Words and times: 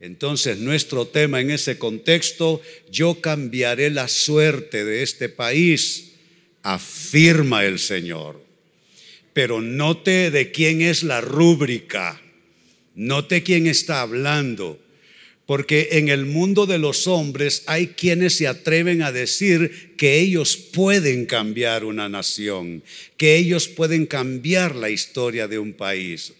Entonces 0.00 0.58
nuestro 0.58 1.06
tema 1.06 1.40
en 1.40 1.50
ese 1.50 1.78
contexto, 1.78 2.60
yo 2.90 3.20
cambiaré 3.20 3.90
la 3.90 4.08
suerte 4.08 4.84
de 4.84 5.02
este 5.02 5.28
país, 5.28 6.12
afirma 6.62 7.64
el 7.64 7.78
Señor. 7.78 8.42
Pero 9.32 9.60
note 9.60 10.30
de 10.30 10.50
quién 10.50 10.82
es 10.82 11.02
la 11.02 11.20
rúbrica, 11.20 12.20
note 12.94 13.42
quién 13.42 13.66
está 13.66 14.02
hablando. 14.02 14.78
Porque 15.46 15.90
en 15.92 16.08
el 16.08 16.26
mundo 16.26 16.66
de 16.66 16.78
los 16.78 17.06
hombres 17.06 17.62
hay 17.66 17.88
quienes 17.88 18.36
se 18.36 18.48
atreven 18.48 19.02
a 19.02 19.12
decir 19.12 19.94
que 19.96 20.18
ellos 20.18 20.56
pueden 20.56 21.24
cambiar 21.24 21.84
una 21.84 22.08
nación, 22.08 22.82
que 23.16 23.36
ellos 23.36 23.68
pueden 23.68 24.06
cambiar 24.06 24.74
la 24.74 24.90
historia 24.90 25.46
de 25.46 25.60
un 25.60 25.72
país. 25.72 26.32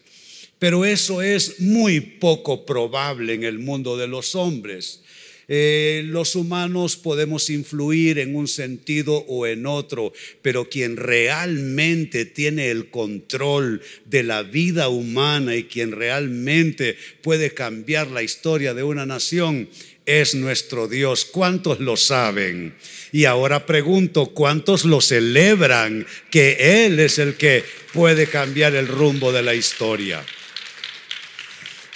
Pero 0.58 0.84
eso 0.84 1.20
es 1.20 1.60
muy 1.60 2.00
poco 2.00 2.64
probable 2.64 3.34
en 3.34 3.44
el 3.44 3.58
mundo 3.58 3.96
de 3.96 4.08
los 4.08 4.34
hombres. 4.34 5.02
Eh, 5.48 6.02
los 6.06 6.34
humanos 6.34 6.96
podemos 6.96 7.50
influir 7.50 8.18
en 8.18 8.34
un 8.34 8.48
sentido 8.48 9.24
o 9.28 9.46
en 9.46 9.64
otro, 9.66 10.12
pero 10.42 10.68
quien 10.68 10.96
realmente 10.96 12.24
tiene 12.24 12.70
el 12.70 12.90
control 12.90 13.80
de 14.06 14.24
la 14.24 14.42
vida 14.42 14.88
humana 14.88 15.54
y 15.54 15.64
quien 15.64 15.92
realmente 15.92 16.96
puede 17.22 17.54
cambiar 17.54 18.08
la 18.08 18.24
historia 18.24 18.74
de 18.74 18.82
una 18.82 19.06
nación 19.06 19.68
es 20.04 20.34
nuestro 20.34 20.88
Dios. 20.88 21.24
¿Cuántos 21.24 21.78
lo 21.78 21.96
saben? 21.96 22.74
Y 23.12 23.26
ahora 23.26 23.66
pregunto, 23.66 24.26
¿cuántos 24.26 24.84
lo 24.84 25.00
celebran 25.00 26.06
que 26.30 26.86
Él 26.86 26.98
es 26.98 27.20
el 27.20 27.34
que 27.34 27.62
puede 27.92 28.26
cambiar 28.26 28.74
el 28.74 28.88
rumbo 28.88 29.30
de 29.32 29.42
la 29.42 29.54
historia? 29.54 30.24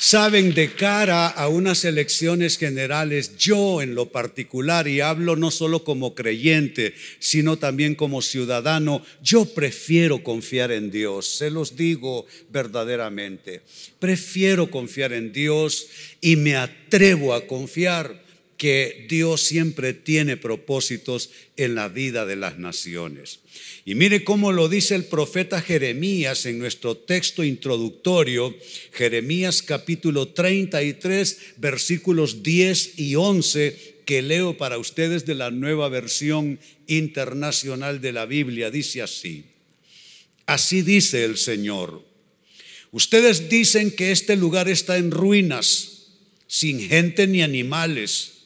Saben, 0.03 0.55
de 0.55 0.73
cara 0.73 1.29
a 1.29 1.49
unas 1.49 1.85
elecciones 1.85 2.57
generales, 2.57 3.37
yo 3.37 3.83
en 3.83 3.95
lo 3.95 4.07
particular, 4.07 4.89
y 4.89 5.03
hablo 5.03 5.37
no 5.37 5.51
solo 5.51 5.85
como 5.85 6.15
creyente, 6.15 6.95
sino 7.19 7.59
también 7.59 7.95
como 7.95 8.23
ciudadano, 8.23 9.05
yo 9.23 9.45
prefiero 9.45 10.23
confiar 10.23 10.73
en 10.73 10.91
Dios, 10.91 11.27
se 11.27 11.51
los 11.51 11.77
digo 11.77 12.25
verdaderamente, 12.49 13.61
prefiero 13.99 14.71
confiar 14.71 15.13
en 15.13 15.35
Dios 15.35 15.89
y 16.23 16.37
me 16.37 16.57
atrevo 16.57 17.35
a 17.35 17.47
confiar 17.47 18.25
que 18.61 19.07
Dios 19.09 19.41
siempre 19.41 19.95
tiene 19.95 20.37
propósitos 20.37 21.31
en 21.57 21.75
la 21.75 21.89
vida 21.89 22.27
de 22.27 22.37
las 22.37 22.59
naciones. 22.59 23.41
Y 23.87 23.95
mire 23.95 24.23
cómo 24.23 24.53
lo 24.53 24.69
dice 24.69 24.95
el 24.97 25.07
profeta 25.07 25.63
Jeremías 25.63 26.45
en 26.45 26.59
nuestro 26.59 26.95
texto 26.95 27.43
introductorio, 27.43 28.55
Jeremías 28.93 29.63
capítulo 29.63 30.29
33, 30.29 31.55
versículos 31.57 32.43
10 32.43 32.99
y 32.99 33.15
11, 33.15 33.95
que 34.05 34.21
leo 34.21 34.59
para 34.59 34.77
ustedes 34.77 35.25
de 35.25 35.37
la 35.37 35.51
nueva 35.51 35.89
versión 35.89 36.61
internacional 36.87 38.03
de 38.03 38.13
la 38.13 38.27
Biblia. 38.27 38.71
Dice 38.71 39.01
así, 39.01 39.47
así 40.45 40.83
dice 40.83 41.25
el 41.25 41.39
Señor. 41.39 42.05
Ustedes 42.93 43.49
dicen 43.49 43.91
que 43.91 44.13
este 44.13 44.37
lugar 44.37 44.69
está 44.69 44.99
en 44.99 45.13
ruinas, 45.13 46.09
sin 46.47 46.79
gente 46.87 47.27
ni 47.27 47.41
animales. 47.41 48.40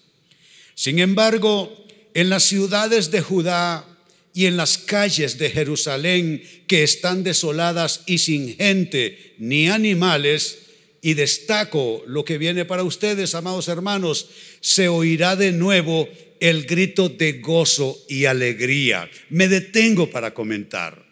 Sin 0.75 0.99
embargo, 0.99 1.87
en 2.15 2.31
las 2.31 2.45
ciudades 2.45 3.11
de 3.11 3.21
Judá, 3.21 3.87
y 4.35 4.47
en 4.47 4.57
las 4.57 4.77
calles 4.77 5.39
de 5.39 5.49
Jerusalén 5.49 6.43
que 6.67 6.83
están 6.83 7.23
desoladas 7.23 8.03
y 8.05 8.19
sin 8.19 8.57
gente 8.57 9.35
ni 9.39 9.69
animales, 9.69 10.59
y 11.01 11.15
destaco 11.15 12.03
lo 12.07 12.25
que 12.25 12.39
viene 12.39 12.65
para 12.65 12.83
ustedes, 12.83 13.35
amados 13.35 13.69
hermanos, 13.69 14.29
se 14.61 14.89
oirá 14.89 15.37
de 15.37 15.53
nuevo 15.53 16.09
el 16.41 16.65
grito 16.65 17.11
de 17.11 17.35
gozo 17.35 17.97
y 18.09 18.25
alegría. 18.25 19.09
Me 19.29 19.47
detengo 19.47 20.11
para 20.11 20.35
comentar. 20.35 21.05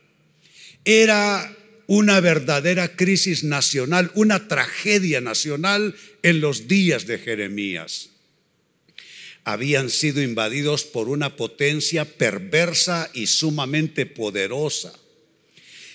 Era 0.84 1.54
una 1.86 2.20
verdadera 2.20 2.96
crisis 2.96 3.44
nacional, 3.44 4.10
una 4.14 4.48
tragedia 4.48 5.20
nacional 5.20 5.94
en 6.22 6.40
los 6.40 6.66
días 6.66 7.06
de 7.06 7.18
Jeremías 7.18 8.11
habían 9.44 9.90
sido 9.90 10.22
invadidos 10.22 10.84
por 10.84 11.08
una 11.08 11.36
potencia 11.36 12.04
perversa 12.04 13.10
y 13.12 13.26
sumamente 13.26 14.06
poderosa. 14.06 14.92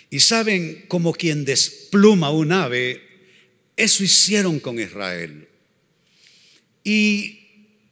Y 0.09 0.19
saben, 0.19 0.85
como 0.87 1.13
quien 1.13 1.45
despluma 1.45 2.31
un 2.31 2.51
ave, 2.51 3.01
eso 3.75 4.03
hicieron 4.03 4.59
con 4.59 4.79
Israel. 4.79 5.47
Y 6.83 7.37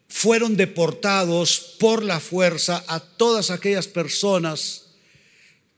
fueron 0.07 0.55
deportados 0.55 1.75
por 1.79 2.03
la 2.03 2.19
fuerza 2.19 2.83
a 2.87 2.99
todas 2.99 3.51
aquellas 3.51 3.87
personas 3.87 4.85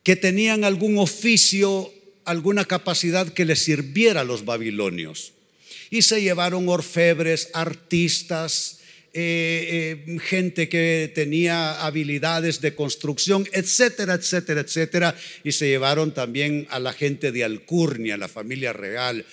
que 0.03 0.15
tenían 0.15 0.63
algún 0.63 0.99
oficio, 0.99 1.91
alguna 2.23 2.65
capacidad 2.65 3.27
que 3.33 3.45
les 3.45 3.59
sirviera 3.59 4.21
a 4.21 4.23
los 4.23 4.45
babilonios. 4.45 5.33
Y 5.89 6.03
se 6.03 6.21
llevaron 6.21 6.69
orfebres, 6.69 7.49
artistas, 7.53 8.76
eh, 9.13 10.03
eh, 10.07 10.19
gente 10.19 10.69
que 10.69 11.12
tenía 11.16 11.85
habilidades 11.85 12.62
de 12.62 12.75
construcción, 12.75 13.47
etcétera, 13.51 14.16
etcétera, 14.16 14.62
etcétera. 14.62 15.16
Y 15.44 15.53
se 15.53 15.68
llevaron 15.68 16.13
también 16.13 16.68
a 16.69 16.79
la 16.79 16.94
gente 16.94 17.31
de 17.31 17.44
Alcurnia, 17.44 18.18
la 18.18 18.28
familia 18.28 18.73
real, 18.73 19.25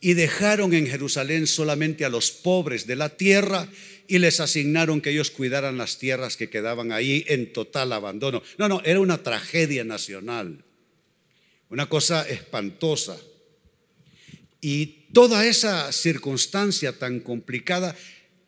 y 0.00 0.14
dejaron 0.14 0.74
en 0.74 0.86
Jerusalén 0.86 1.46
solamente 1.46 2.04
a 2.04 2.08
los 2.08 2.30
pobres 2.30 2.86
de 2.86 2.96
la 2.96 3.10
tierra 3.10 3.68
y 4.08 4.18
les 4.18 4.40
asignaron 4.40 5.00
que 5.00 5.10
ellos 5.10 5.30
cuidaran 5.30 5.78
las 5.78 5.98
tierras 5.98 6.36
que 6.36 6.50
quedaban 6.50 6.90
ahí 6.90 7.24
en 7.28 7.52
total 7.52 7.92
abandono. 7.92 8.42
No, 8.58 8.68
no, 8.68 8.82
era 8.84 8.98
una 8.98 9.22
tragedia 9.22 9.84
nacional, 9.84 10.64
una 11.68 11.88
cosa 11.88 12.28
espantosa. 12.28 13.16
Y 14.60 15.06
toda 15.12 15.46
esa 15.46 15.92
circunstancia 15.92 16.98
tan 16.98 17.20
complicada 17.20 17.96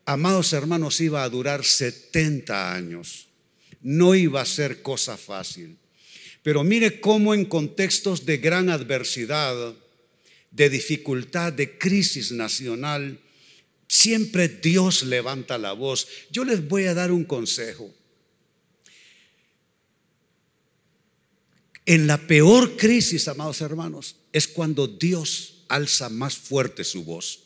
amados 0.04 0.52
hermanos, 0.52 1.00
iba 1.00 1.22
a 1.22 1.28
durar 1.28 1.64
70 1.64 2.74
años. 2.74 3.28
No 3.80 4.14
iba 4.14 4.40
a 4.40 4.46
ser 4.46 4.82
cosa 4.82 5.16
fácil. 5.16 5.78
Pero 6.42 6.64
mire 6.64 7.00
cómo 7.00 7.34
en 7.34 7.44
contextos 7.44 8.26
de 8.26 8.38
gran 8.38 8.68
adversidad, 8.68 9.74
de 10.50 10.70
dificultad, 10.70 11.52
de 11.52 11.78
crisis 11.78 12.32
nacional, 12.32 13.20
siempre 13.88 14.48
Dios 14.48 15.04
levanta 15.04 15.58
la 15.58 15.72
voz. 15.72 16.08
Yo 16.30 16.44
les 16.44 16.66
voy 16.66 16.84
a 16.84 16.94
dar 16.94 17.12
un 17.12 17.24
consejo. 17.24 17.92
En 21.84 22.06
la 22.06 22.26
peor 22.26 22.76
crisis, 22.76 23.26
amados 23.28 23.60
hermanos, 23.60 24.16
es 24.32 24.46
cuando 24.46 24.86
Dios 24.86 25.64
alza 25.68 26.08
más 26.08 26.36
fuerte 26.36 26.84
su 26.84 27.04
voz. 27.04 27.41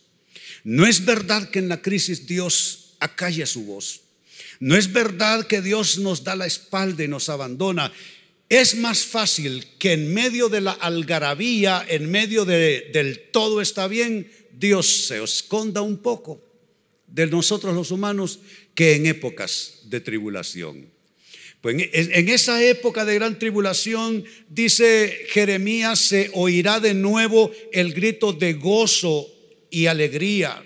No 0.64 0.86
es 0.86 1.04
verdad 1.04 1.50
que 1.50 1.58
en 1.58 1.68
la 1.68 1.82
crisis 1.82 2.26
Dios 2.26 2.96
acalla 3.00 3.46
su 3.46 3.64
voz. 3.64 4.00
No 4.60 4.76
es 4.76 4.92
verdad 4.92 5.46
que 5.46 5.60
Dios 5.60 5.98
nos 5.98 6.24
da 6.24 6.36
la 6.36 6.46
espalda 6.46 7.04
y 7.04 7.08
nos 7.08 7.28
abandona. 7.28 7.92
Es 8.48 8.76
más 8.76 9.04
fácil 9.04 9.66
que 9.78 9.92
en 9.92 10.14
medio 10.14 10.48
de 10.48 10.60
la 10.60 10.72
algarabía, 10.72 11.84
en 11.88 12.10
medio 12.10 12.44
del 12.44 13.28
todo 13.32 13.60
está 13.60 13.88
bien, 13.88 14.30
Dios 14.52 15.06
se 15.08 15.22
esconda 15.22 15.82
un 15.82 15.98
poco 15.98 16.40
de 17.06 17.26
nosotros 17.26 17.74
los 17.74 17.90
humanos 17.90 18.38
que 18.74 18.94
en 18.94 19.06
épocas 19.06 19.80
de 19.84 20.00
tribulación. 20.00 20.90
Pues 21.60 21.76
en 21.92 22.28
esa 22.28 22.62
época 22.62 23.04
de 23.04 23.14
gran 23.14 23.38
tribulación, 23.38 24.24
dice 24.48 25.26
Jeremías, 25.30 25.98
se 25.98 26.30
oirá 26.34 26.78
de 26.78 26.94
nuevo 26.94 27.50
el 27.72 27.92
grito 27.92 28.32
de 28.32 28.52
gozo 28.52 29.28
y 29.70 29.86
alegría, 29.86 30.62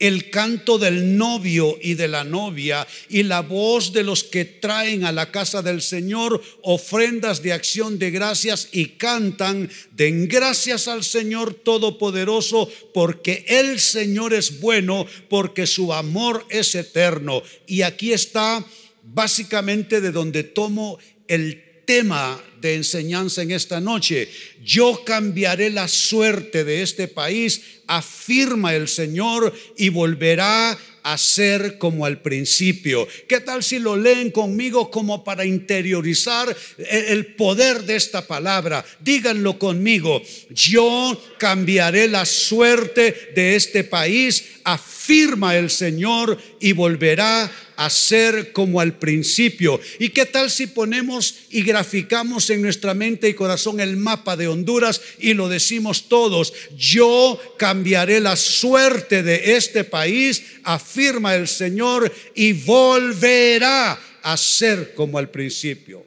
el 0.00 0.30
canto 0.30 0.78
del 0.78 1.16
novio 1.18 1.78
y 1.80 1.94
de 1.94 2.08
la 2.08 2.24
novia 2.24 2.86
y 3.10 3.22
la 3.22 3.42
voz 3.42 3.92
de 3.92 4.02
los 4.02 4.24
que 4.24 4.46
traen 4.46 5.04
a 5.04 5.12
la 5.12 5.30
casa 5.30 5.60
del 5.60 5.82
Señor 5.82 6.42
ofrendas 6.62 7.42
de 7.42 7.52
acción 7.52 7.98
de 7.98 8.10
gracias 8.10 8.70
y 8.72 8.96
cantan, 8.96 9.70
den 9.92 10.26
gracias 10.26 10.88
al 10.88 11.04
Señor 11.04 11.52
Todopoderoso 11.52 12.68
porque 12.94 13.44
el 13.46 13.78
Señor 13.78 14.32
es 14.32 14.60
bueno, 14.60 15.06
porque 15.28 15.66
su 15.66 15.92
amor 15.92 16.46
es 16.48 16.74
eterno. 16.74 17.42
Y 17.66 17.82
aquí 17.82 18.14
está 18.14 18.64
básicamente 19.02 20.00
de 20.00 20.12
donde 20.12 20.44
tomo 20.44 20.98
el 21.28 21.69
tema 21.90 22.40
de 22.60 22.76
enseñanza 22.76 23.42
en 23.42 23.50
esta 23.50 23.80
noche. 23.80 24.30
Yo 24.62 25.02
cambiaré 25.04 25.70
la 25.70 25.88
suerte 25.88 26.62
de 26.62 26.82
este 26.82 27.08
país, 27.08 27.62
afirma 27.88 28.76
el 28.76 28.86
Señor, 28.86 29.52
y 29.76 29.88
volverá 29.88 30.78
a 31.02 31.18
ser 31.18 31.78
como 31.78 32.06
al 32.06 32.22
principio. 32.22 33.08
¿Qué 33.28 33.40
tal 33.40 33.64
si 33.64 33.80
lo 33.80 33.96
leen 33.96 34.30
conmigo 34.30 34.88
como 34.88 35.24
para 35.24 35.44
interiorizar 35.44 36.56
el 36.78 37.34
poder 37.34 37.82
de 37.82 37.96
esta 37.96 38.24
palabra? 38.24 38.84
Díganlo 39.00 39.58
conmigo. 39.58 40.22
Yo 40.50 41.20
cambiaré 41.38 42.06
la 42.06 42.24
suerte 42.24 43.32
de 43.34 43.56
este 43.56 43.82
país, 43.82 44.44
afirma 44.62 44.99
el 45.10 45.70
Señor, 45.70 46.38
y 46.60 46.72
volverá 46.72 47.50
a 47.76 47.90
ser 47.90 48.52
como 48.52 48.80
al 48.80 48.98
principio. 48.98 49.80
¿Y 49.98 50.10
qué 50.10 50.26
tal 50.26 50.50
si 50.50 50.68
ponemos 50.68 51.34
y 51.50 51.62
graficamos 51.62 52.48
en 52.50 52.62
nuestra 52.62 52.94
mente 52.94 53.28
y 53.28 53.34
corazón 53.34 53.80
el 53.80 53.96
mapa 53.96 54.36
de 54.36 54.48
Honduras 54.48 55.00
y 55.18 55.34
lo 55.34 55.48
decimos 55.48 56.08
todos? 56.08 56.52
Yo 56.76 57.40
cambiaré 57.58 58.20
la 58.20 58.36
suerte 58.36 59.22
de 59.22 59.56
este 59.56 59.84
país, 59.84 60.42
afirma 60.62 61.34
el 61.34 61.48
Señor, 61.48 62.12
y 62.34 62.52
volverá 62.52 63.98
a 64.22 64.36
ser 64.36 64.94
como 64.94 65.18
al 65.18 65.30
principio. 65.30 66.06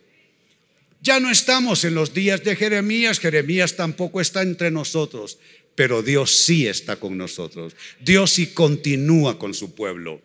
Ya 1.01 1.19
no 1.19 1.29
estamos 1.29 1.83
en 1.83 1.95
los 1.95 2.13
días 2.13 2.43
de 2.45 2.55
Jeremías, 2.55 3.19
Jeremías 3.19 3.75
tampoco 3.75 4.21
está 4.21 4.41
entre 4.41 4.71
nosotros, 4.71 5.37
pero 5.75 6.03
Dios 6.03 6.35
sí 6.35 6.67
está 6.67 6.97
con 6.97 7.17
nosotros. 7.17 7.75
Dios 7.99 8.31
sí 8.31 8.47
continúa 8.47 9.39
con 9.39 9.53
su 9.53 9.73
pueblo. 9.73 10.21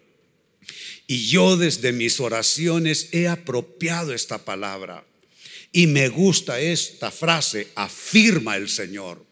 Y 1.07 1.27
yo 1.29 1.57
desde 1.57 1.93
mis 1.93 2.21
oraciones 2.21 3.09
he 3.13 3.29
apropiado 3.29 4.13
esta 4.13 4.45
palabra. 4.45 5.05
Y 5.73 5.87
me 5.87 6.09
gusta 6.09 6.61
esta 6.61 7.11
frase, 7.11 7.69
afirma 7.75 8.57
el 8.57 8.69
Señor. 8.69 9.25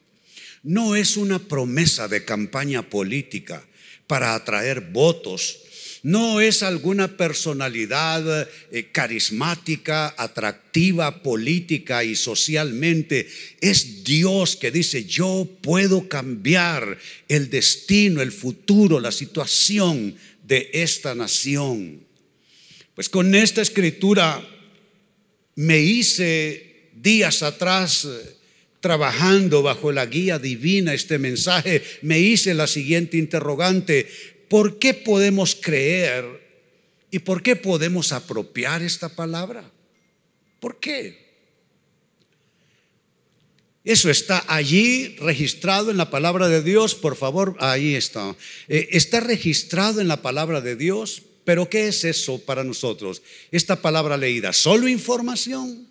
No 0.63 0.97
es 0.97 1.17
una 1.17 1.39
promesa 1.39 2.09
de 2.09 2.25
campaña 2.25 2.89
política 2.89 3.67
para 4.07 4.35
atraer 4.35 4.81
votos. 4.81 5.61
No 6.07 6.41
es 6.41 6.63
alguna 6.63 7.17
personalidad 7.17 8.49
eh, 8.71 8.91
carismática, 8.93 10.15
atractiva, 10.17 11.21
política 11.21 12.05
y 12.05 12.15
socialmente. 12.15 13.29
Es 13.61 14.05
Dios 14.05 14.55
que 14.55 14.71
dice, 14.71 15.05
yo 15.05 15.49
puedo 15.63 16.09
cambiar 16.09 16.97
el 17.27 17.51
destino, 17.51 18.23
el 18.23 18.31
futuro, 18.31 19.01
la 19.01 19.11
situación 19.11 20.15
de 20.45 20.71
esta 20.75 21.17
nación. 21.17 22.07
Pues 22.95 23.09
con 23.09 23.35
esta 23.35 23.61
escritura 23.61 24.49
me 25.57 25.81
hice 25.81 26.91
días 26.95 27.43
atrás 27.43 28.05
eh, 28.05 28.37
trabajando 28.79 29.63
bajo 29.63 29.91
la 29.91 30.07
guía 30.07 30.39
divina 30.39 30.95
este 30.95 31.19
mensaje, 31.19 31.83
me 32.03 32.21
hice 32.21 32.55
la 32.55 32.69
siguiente 32.69 33.17
interrogante, 33.17 34.07
¿por 34.49 34.79
qué 34.79 34.95
podemos 34.95 35.55
creer 35.55 36.25
y 37.11 37.19
por 37.21 37.43
qué 37.43 37.57
podemos 37.57 38.13
apropiar 38.13 38.83
esta 38.83 39.09
palabra? 39.09 39.71
¿Por 40.61 40.79
qué? 40.81 41.27
Eso 43.85 44.11
está 44.11 44.45
allí 44.49 45.15
registrado 45.21 45.93
en 45.93 45.97
la 45.97 46.11
palabra 46.11 46.49
de 46.49 46.61
Dios, 46.61 46.97
por 46.97 47.15
favor, 47.15 47.57
ahí 47.61 47.95
está. 47.95 48.35
Eh, 48.67 48.89
está 48.91 49.21
registrado 49.21 50.01
en 50.01 50.09
la 50.09 50.23
palabra 50.23 50.61
de 50.61 50.75
Dios, 50.75 51.23
pero 51.45 51.71
¿qué 51.71 51.87
es 51.87 52.03
eso 52.05 52.45
para 52.45 52.65
nosotros? 52.65 53.23
Esta 53.53 53.81
palabra 53.81 54.17
leída, 54.17 54.53
¿solo 54.53 54.89
información? 54.89 55.87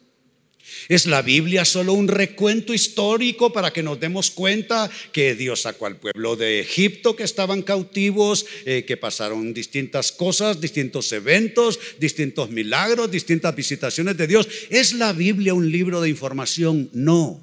¿Es 0.87 1.07
la 1.07 1.23
Biblia 1.23 1.65
solo 1.65 1.93
un 1.93 2.07
recuento 2.07 2.71
histórico 2.71 3.51
para 3.51 3.73
que 3.73 3.81
nos 3.81 3.99
demos 3.99 4.29
cuenta 4.29 4.89
que 5.11 5.33
Dios 5.33 5.61
sacó 5.61 5.87
al 5.87 5.97
pueblo 5.97 6.35
de 6.35 6.59
Egipto 6.59 7.15
que 7.15 7.23
estaban 7.23 7.63
cautivos, 7.63 8.45
eh, 8.65 8.85
que 8.85 8.95
pasaron 8.95 9.51
distintas 9.51 10.11
cosas, 10.11 10.61
distintos 10.61 11.11
eventos, 11.11 11.79
distintos 11.99 12.51
milagros, 12.51 13.09
distintas 13.09 13.55
visitaciones 13.55 14.15
de 14.15 14.27
Dios? 14.27 14.47
¿Es 14.69 14.93
la 14.93 15.11
Biblia 15.11 15.55
un 15.55 15.71
libro 15.71 16.01
de 16.01 16.09
información? 16.09 16.89
No. 16.93 17.41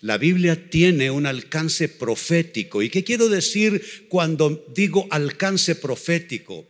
La 0.00 0.16
Biblia 0.16 0.70
tiene 0.70 1.10
un 1.10 1.26
alcance 1.26 1.88
profético. 1.90 2.82
¿Y 2.82 2.88
qué 2.88 3.04
quiero 3.04 3.28
decir 3.28 4.06
cuando 4.08 4.64
digo 4.74 5.06
alcance 5.10 5.74
profético? 5.74 6.66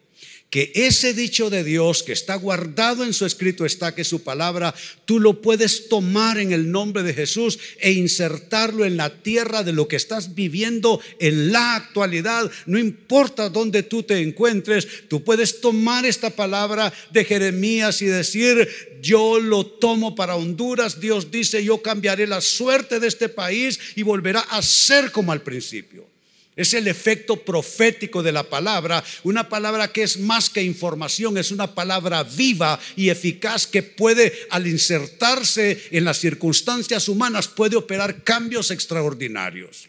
Que 0.54 0.70
ese 0.76 1.14
dicho 1.14 1.50
de 1.50 1.64
Dios 1.64 2.04
que 2.04 2.12
está 2.12 2.36
guardado 2.36 3.02
en 3.02 3.12
su 3.12 3.26
escrito 3.26 3.66
está 3.66 3.92
que 3.92 4.04
su 4.04 4.22
palabra 4.22 4.72
tú 5.04 5.18
lo 5.18 5.42
puedes 5.42 5.88
tomar 5.88 6.38
en 6.38 6.52
el 6.52 6.70
nombre 6.70 7.02
de 7.02 7.12
Jesús 7.12 7.58
e 7.80 7.90
insertarlo 7.90 8.84
en 8.84 8.96
la 8.96 9.20
tierra 9.20 9.64
de 9.64 9.72
lo 9.72 9.88
que 9.88 9.96
estás 9.96 10.36
viviendo 10.36 11.00
en 11.18 11.50
la 11.50 11.74
actualidad. 11.74 12.48
No 12.66 12.78
importa 12.78 13.48
dónde 13.48 13.82
tú 13.82 14.04
te 14.04 14.20
encuentres, 14.20 14.86
tú 15.08 15.24
puedes 15.24 15.60
tomar 15.60 16.06
esta 16.06 16.30
palabra 16.30 16.92
de 17.10 17.24
Jeremías 17.24 18.00
y 18.00 18.06
decir, 18.06 18.68
yo 19.02 19.40
lo 19.40 19.66
tomo 19.66 20.14
para 20.14 20.36
Honduras. 20.36 21.00
Dios 21.00 21.32
dice, 21.32 21.64
yo 21.64 21.82
cambiaré 21.82 22.28
la 22.28 22.40
suerte 22.40 23.00
de 23.00 23.08
este 23.08 23.28
país 23.28 23.80
y 23.96 24.04
volverá 24.04 24.38
a 24.38 24.62
ser 24.62 25.10
como 25.10 25.32
al 25.32 25.42
principio. 25.42 26.13
Es 26.56 26.72
el 26.72 26.86
efecto 26.86 27.36
profético 27.36 28.22
de 28.22 28.30
la 28.30 28.44
palabra, 28.44 29.02
una 29.24 29.48
palabra 29.48 29.90
que 29.92 30.04
es 30.04 30.20
más 30.20 30.48
que 30.48 30.62
información, 30.62 31.36
es 31.36 31.50
una 31.50 31.74
palabra 31.74 32.22
viva 32.22 32.78
y 32.94 33.08
eficaz 33.08 33.66
que 33.66 33.82
puede, 33.82 34.32
al 34.50 34.68
insertarse 34.68 35.88
en 35.90 36.04
las 36.04 36.18
circunstancias 36.18 37.08
humanas, 37.08 37.48
puede 37.48 37.74
operar 37.74 38.22
cambios 38.22 38.70
extraordinarios. 38.70 39.88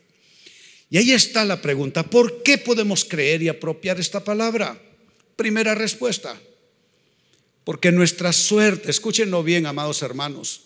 Y 0.90 0.98
ahí 0.98 1.12
está 1.12 1.46
la 1.46 1.62
pregunta, 1.62 2.04
¿por 2.04 2.42
qué 2.42 2.58
podemos 2.58 3.06
creer 3.06 3.44
y 3.44 3.48
apropiar 3.48 4.00
esta 4.00 4.24
palabra? 4.24 4.82
Primera 5.36 5.76
respuesta, 5.76 6.40
porque 7.64 7.92
nuestra 7.92 8.34
suerte, 8.34 8.90
escúchenlo 8.90 9.44
bien, 9.44 9.68
amados 9.68 10.02
hermanos, 10.02 10.62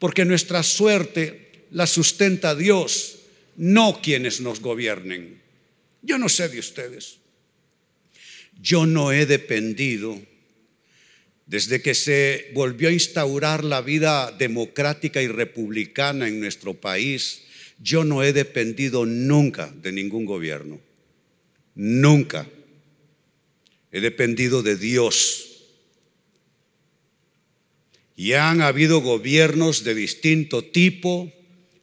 porque 0.00 0.24
nuestra 0.24 0.64
suerte 0.64 1.66
la 1.70 1.86
sustenta 1.86 2.56
Dios 2.56 3.15
no 3.56 4.00
quienes 4.02 4.40
nos 4.40 4.60
gobiernen. 4.60 5.40
Yo 6.02 6.18
no 6.18 6.28
sé 6.28 6.48
de 6.48 6.58
ustedes. 6.58 7.18
Yo 8.60 8.86
no 8.86 9.12
he 9.12 9.26
dependido 9.26 10.20
desde 11.46 11.80
que 11.80 11.94
se 11.94 12.50
volvió 12.54 12.88
a 12.88 12.92
instaurar 12.92 13.64
la 13.64 13.80
vida 13.80 14.32
democrática 14.32 15.22
y 15.22 15.28
republicana 15.28 16.26
en 16.26 16.40
nuestro 16.40 16.74
país. 16.74 17.42
Yo 17.78 18.04
no 18.04 18.22
he 18.22 18.32
dependido 18.32 19.06
nunca 19.06 19.72
de 19.82 19.92
ningún 19.92 20.24
gobierno. 20.24 20.80
Nunca. 21.74 22.48
He 23.92 24.00
dependido 24.00 24.62
de 24.62 24.76
Dios. 24.76 25.42
Y 28.16 28.32
han 28.32 28.62
habido 28.62 29.00
gobiernos 29.00 29.84
de 29.84 29.94
distinto 29.94 30.64
tipo, 30.64 31.32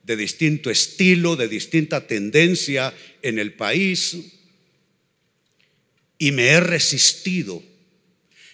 de 0.04 0.16
distinto 0.16 0.70
estilo, 0.70 1.36
de 1.36 1.48
distinta 1.48 2.06
tendencia 2.08 2.94
en 3.22 3.40
el 3.40 3.54
país 3.54 4.18
y 6.18 6.32
me 6.32 6.48
he 6.48 6.60
resistido 6.60 7.62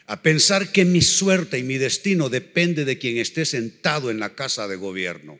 a 0.07 0.23
pensar 0.23 0.71
que 0.71 0.85
mi 0.85 1.01
suerte 1.01 1.59
y 1.59 1.63
mi 1.63 1.77
destino 1.77 2.29
depende 2.29 2.83
de 2.83 2.97
quien 2.97 3.17
esté 3.17 3.45
sentado 3.45 4.09
en 4.09 4.19
la 4.19 4.33
casa 4.33 4.67
de 4.67 4.75
gobierno. 4.75 5.39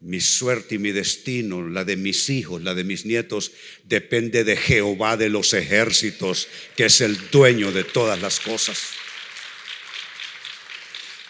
Mi 0.00 0.20
suerte 0.20 0.76
y 0.76 0.78
mi 0.78 0.92
destino, 0.92 1.68
la 1.68 1.84
de 1.84 1.96
mis 1.96 2.30
hijos, 2.30 2.62
la 2.62 2.74
de 2.74 2.84
mis 2.84 3.04
nietos, 3.04 3.52
depende 3.84 4.44
de 4.44 4.56
Jehová 4.56 5.18
de 5.18 5.28
los 5.28 5.52
ejércitos, 5.52 6.48
que 6.74 6.86
es 6.86 7.02
el 7.02 7.18
dueño 7.30 7.70
de 7.70 7.84
todas 7.84 8.20
las 8.22 8.40
cosas. 8.40 8.78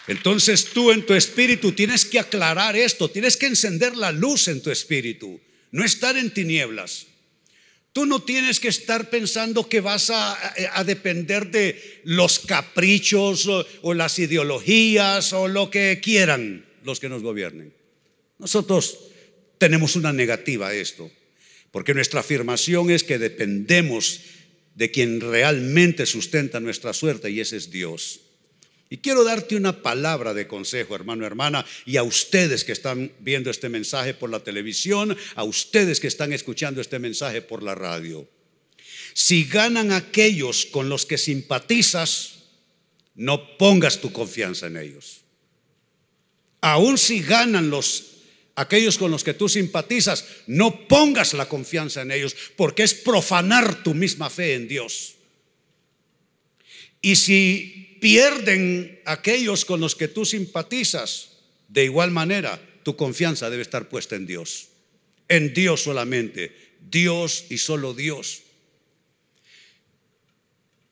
Entonces 0.07 0.65
tú 0.65 0.91
en 0.91 1.05
tu 1.05 1.13
espíritu 1.13 1.71
tienes 1.71 2.05
que 2.05 2.19
aclarar 2.19 2.75
esto, 2.75 3.09
tienes 3.09 3.37
que 3.37 3.45
encender 3.45 3.95
la 3.95 4.11
luz 4.11 4.47
en 4.47 4.61
tu 4.61 4.69
espíritu, 4.69 5.39
no 5.71 5.83
estar 5.83 6.17
en 6.17 6.33
tinieblas. 6.33 7.07
Tú 7.93 8.05
no 8.05 8.23
tienes 8.23 8.59
que 8.59 8.69
estar 8.69 9.09
pensando 9.11 9.69
que 9.69 9.79
vas 9.79 10.09
a, 10.09 10.83
depender 10.83 11.51
de 11.51 12.01
los 12.05 12.39
caprichos 12.39 13.45
o, 13.47 13.65
o 13.83 13.93
las 13.93 14.17
ideologías 14.17 15.31
o 15.31 15.47
lo 15.47 15.69
que 15.69 15.99
quieran 16.01 16.65
los 16.83 16.99
que 16.99 17.07
nos 17.07 17.21
gobiernen. 17.21 17.71
Nosotros 18.39 18.97
tenemos 19.59 19.95
una 19.95 20.11
negativa 20.11 20.69
a 20.69 20.73
esto, 20.73 21.09
porque 21.71 21.93
nuestra 21.93 22.21
afirmación 22.21 22.89
es 22.89 23.03
que 23.03 23.19
dependemos 23.19 24.21
de 24.75 24.91
quien 24.91 25.21
realmente 25.21 26.05
sustenta 26.05 26.59
nuestra 26.59 26.93
suerte 26.93 27.29
y 27.29 27.39
ese 27.39 27.57
es 27.57 27.69
Dios. 27.69 28.21
Y 28.93 28.97
quiero 28.97 29.23
darte 29.23 29.55
una 29.55 29.81
palabra 29.81 30.35
de 30.35 30.45
consejo, 30.45 30.93
hermano, 30.93 31.25
hermana, 31.25 31.65
y 31.83 31.97
a 31.97 32.03
ustedes 32.03 32.63
que 32.63 32.73
están 32.73 33.11
viendo 33.21 33.49
este 33.49 33.67
mensaje 33.67 34.13
por 34.13 34.29
la 34.29 34.41
televisión, 34.41 35.17
a 35.33 35.43
ustedes 35.43 35.99
que 35.99 36.05
están 36.05 36.31
escuchando 36.31 36.79
este 36.79 36.99
mensaje 36.99 37.41
por 37.41 37.63
la 37.63 37.73
radio. 37.73 38.29
Si 39.15 39.45
ganan 39.45 39.91
aquellos 39.91 40.67
con 40.67 40.89
los 40.89 41.07
que 41.07 41.17
simpatizas, 41.17 42.43
no 43.15 43.57
pongas 43.57 43.99
tu 43.99 44.13
confianza 44.13 44.67
en 44.67 44.77
ellos. 44.77 45.21
Aun 46.61 46.99
si 46.99 47.23
ganan 47.23 47.71
los 47.71 48.11
aquellos 48.53 48.99
con 48.99 49.09
los 49.09 49.23
que 49.23 49.33
tú 49.33 49.49
simpatizas, 49.49 50.23
no 50.45 50.87
pongas 50.87 51.33
la 51.33 51.49
confianza 51.49 52.03
en 52.03 52.11
ellos, 52.11 52.35
porque 52.55 52.83
es 52.83 52.93
profanar 52.93 53.81
tu 53.81 53.95
misma 53.95 54.29
fe 54.29 54.53
en 54.53 54.67
Dios. 54.67 55.15
Y 57.01 57.15
si 57.15 57.83
pierden 58.03 58.99
aquellos 59.05 59.63
con 59.63 59.79
los 59.79 59.95
que 59.95 60.09
tú 60.09 60.25
simpatizas, 60.25 61.37
de 61.69 61.85
igual 61.85 62.11
manera, 62.11 62.61
tu 62.83 62.97
confianza 62.97 63.49
debe 63.49 63.61
estar 63.61 63.87
puesta 63.87 64.17
en 64.17 64.27
Dios. 64.27 64.67
En 65.29 65.53
Dios 65.53 65.83
solamente. 65.83 66.53
Dios 66.81 67.45
y 67.49 67.59
solo 67.59 67.93
Dios. 67.93 68.41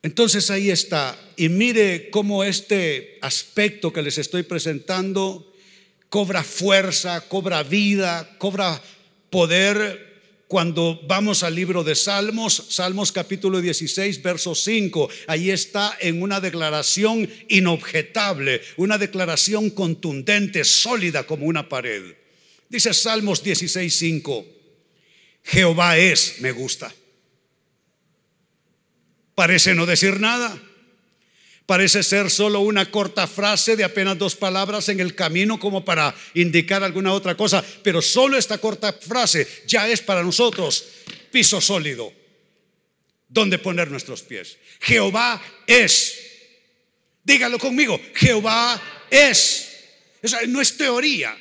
Entonces 0.02 0.50
ahí 0.50 0.70
está. 0.70 1.14
Y 1.36 1.50
mire 1.50 2.08
cómo 2.08 2.44
este 2.44 3.18
aspecto 3.20 3.92
que 3.92 4.00
les 4.00 4.16
estoy 4.16 4.44
presentando 4.44 5.54
cobra 6.08 6.42
fuerza, 6.42 7.28
cobra 7.28 7.62
vida, 7.62 8.36
cobra 8.38 8.82
poder 9.28 10.11
cuando 10.52 11.00
vamos 11.08 11.44
al 11.44 11.54
libro 11.54 11.82
de 11.82 11.94
Salmos, 11.94 12.66
Salmos 12.68 13.10
capítulo 13.10 13.62
16, 13.62 14.20
verso 14.20 14.54
5, 14.54 15.08
ahí 15.26 15.50
está 15.50 15.96
en 15.98 16.20
una 16.20 16.42
declaración 16.42 17.26
inobjetable, 17.48 18.60
una 18.76 18.98
declaración 18.98 19.70
contundente, 19.70 20.62
sólida 20.64 21.26
como 21.26 21.46
una 21.46 21.70
pared. 21.70 22.16
Dice 22.68 22.92
Salmos 22.92 23.42
16, 23.42 23.96
5, 23.96 24.46
Jehová 25.42 25.96
es, 25.96 26.34
me 26.40 26.52
gusta. 26.52 26.94
Parece 29.34 29.74
no 29.74 29.86
decir 29.86 30.20
nada. 30.20 30.62
Parece 31.66 32.02
ser 32.02 32.30
solo 32.30 32.60
una 32.60 32.90
corta 32.90 33.26
frase 33.26 33.76
de 33.76 33.84
apenas 33.84 34.18
dos 34.18 34.34
palabras 34.34 34.88
en 34.88 35.00
el 35.00 35.14
camino 35.14 35.58
como 35.60 35.84
para 35.84 36.14
indicar 36.34 36.82
alguna 36.82 37.12
otra 37.12 37.36
cosa, 37.36 37.64
pero 37.82 38.02
solo 38.02 38.36
esta 38.36 38.58
corta 38.58 38.92
frase 38.92 39.46
ya 39.66 39.88
es 39.88 40.00
para 40.00 40.22
nosotros 40.22 40.84
piso 41.30 41.60
sólido 41.60 42.12
donde 43.28 43.58
poner 43.58 43.90
nuestros 43.90 44.22
pies. 44.22 44.58
Jehová 44.80 45.42
es. 45.66 46.18
Dígalo 47.24 47.58
conmigo, 47.58 48.00
Jehová 48.14 48.80
es. 49.10 49.68
no 50.48 50.60
es 50.60 50.76
teoría, 50.76 51.36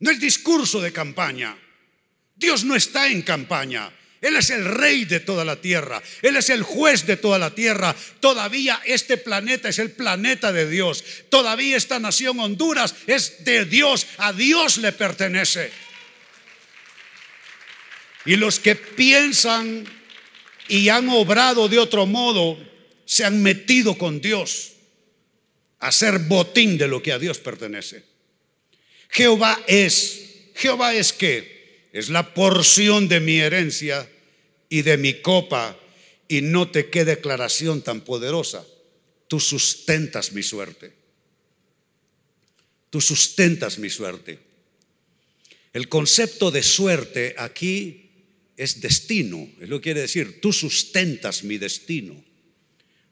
no 0.00 0.10
es 0.10 0.20
discurso 0.20 0.80
de 0.80 0.92
campaña. 0.92 1.56
Dios 2.34 2.64
no 2.64 2.74
está 2.74 3.08
en 3.08 3.22
campaña. 3.22 3.90
Él 4.22 4.36
es 4.36 4.50
el 4.50 4.64
rey 4.64 5.04
de 5.04 5.18
toda 5.18 5.44
la 5.44 5.56
tierra. 5.56 6.00
Él 6.22 6.36
es 6.36 6.48
el 6.48 6.62
juez 6.62 7.04
de 7.06 7.16
toda 7.16 7.40
la 7.40 7.50
tierra. 7.50 7.94
Todavía 8.20 8.80
este 8.84 9.16
planeta 9.16 9.68
es 9.68 9.80
el 9.80 9.90
planeta 9.90 10.52
de 10.52 10.70
Dios. 10.70 11.04
Todavía 11.28 11.76
esta 11.76 11.98
nación 11.98 12.38
Honduras 12.38 12.94
es 13.08 13.44
de 13.44 13.64
Dios. 13.64 14.06
A 14.18 14.32
Dios 14.32 14.78
le 14.78 14.92
pertenece. 14.92 15.72
Y 18.24 18.36
los 18.36 18.60
que 18.60 18.76
piensan 18.76 19.84
y 20.68 20.88
han 20.88 21.08
obrado 21.08 21.68
de 21.68 21.80
otro 21.80 22.06
modo, 22.06 22.56
se 23.04 23.24
han 23.24 23.42
metido 23.42 23.98
con 23.98 24.20
Dios 24.20 24.74
a 25.80 25.90
ser 25.90 26.20
botín 26.20 26.78
de 26.78 26.86
lo 26.86 27.02
que 27.02 27.10
a 27.10 27.18
Dios 27.18 27.38
pertenece. 27.38 28.04
Jehová 29.10 29.60
es. 29.66 30.20
Jehová 30.54 30.94
es 30.94 31.12
qué? 31.12 31.62
es 31.92 32.08
la 32.08 32.34
porción 32.34 33.06
de 33.06 33.20
mi 33.20 33.38
herencia 33.38 34.08
y 34.72 34.80
de 34.80 34.96
mi 34.96 35.20
copa, 35.20 35.78
y 36.28 36.40
no 36.40 36.70
te 36.70 36.88
qué 36.88 37.04
declaración 37.04 37.82
tan 37.82 38.00
poderosa. 38.00 38.66
Tú 39.28 39.38
sustentas 39.38 40.32
mi 40.32 40.42
suerte. 40.42 40.94
Tú 42.88 42.98
sustentas 42.98 43.78
mi 43.78 43.90
suerte. 43.90 44.38
El 45.74 45.90
concepto 45.90 46.50
de 46.50 46.62
suerte 46.62 47.34
aquí 47.36 48.12
es 48.56 48.80
destino, 48.80 49.46
es 49.60 49.68
lo 49.68 49.78
que 49.78 49.90
quiere 49.90 50.00
decir. 50.00 50.40
Tú 50.40 50.54
sustentas 50.54 51.44
mi 51.44 51.58
destino. 51.58 52.24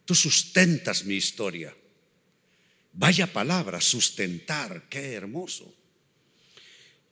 Tú 0.07 0.15
sustentas 0.15 1.05
mi 1.05 1.17
historia. 1.17 1.77
Vaya 2.95 3.31
palabra, 3.31 3.83
sustentar, 3.83 4.89
qué 4.89 5.13
hermoso. 5.13 5.75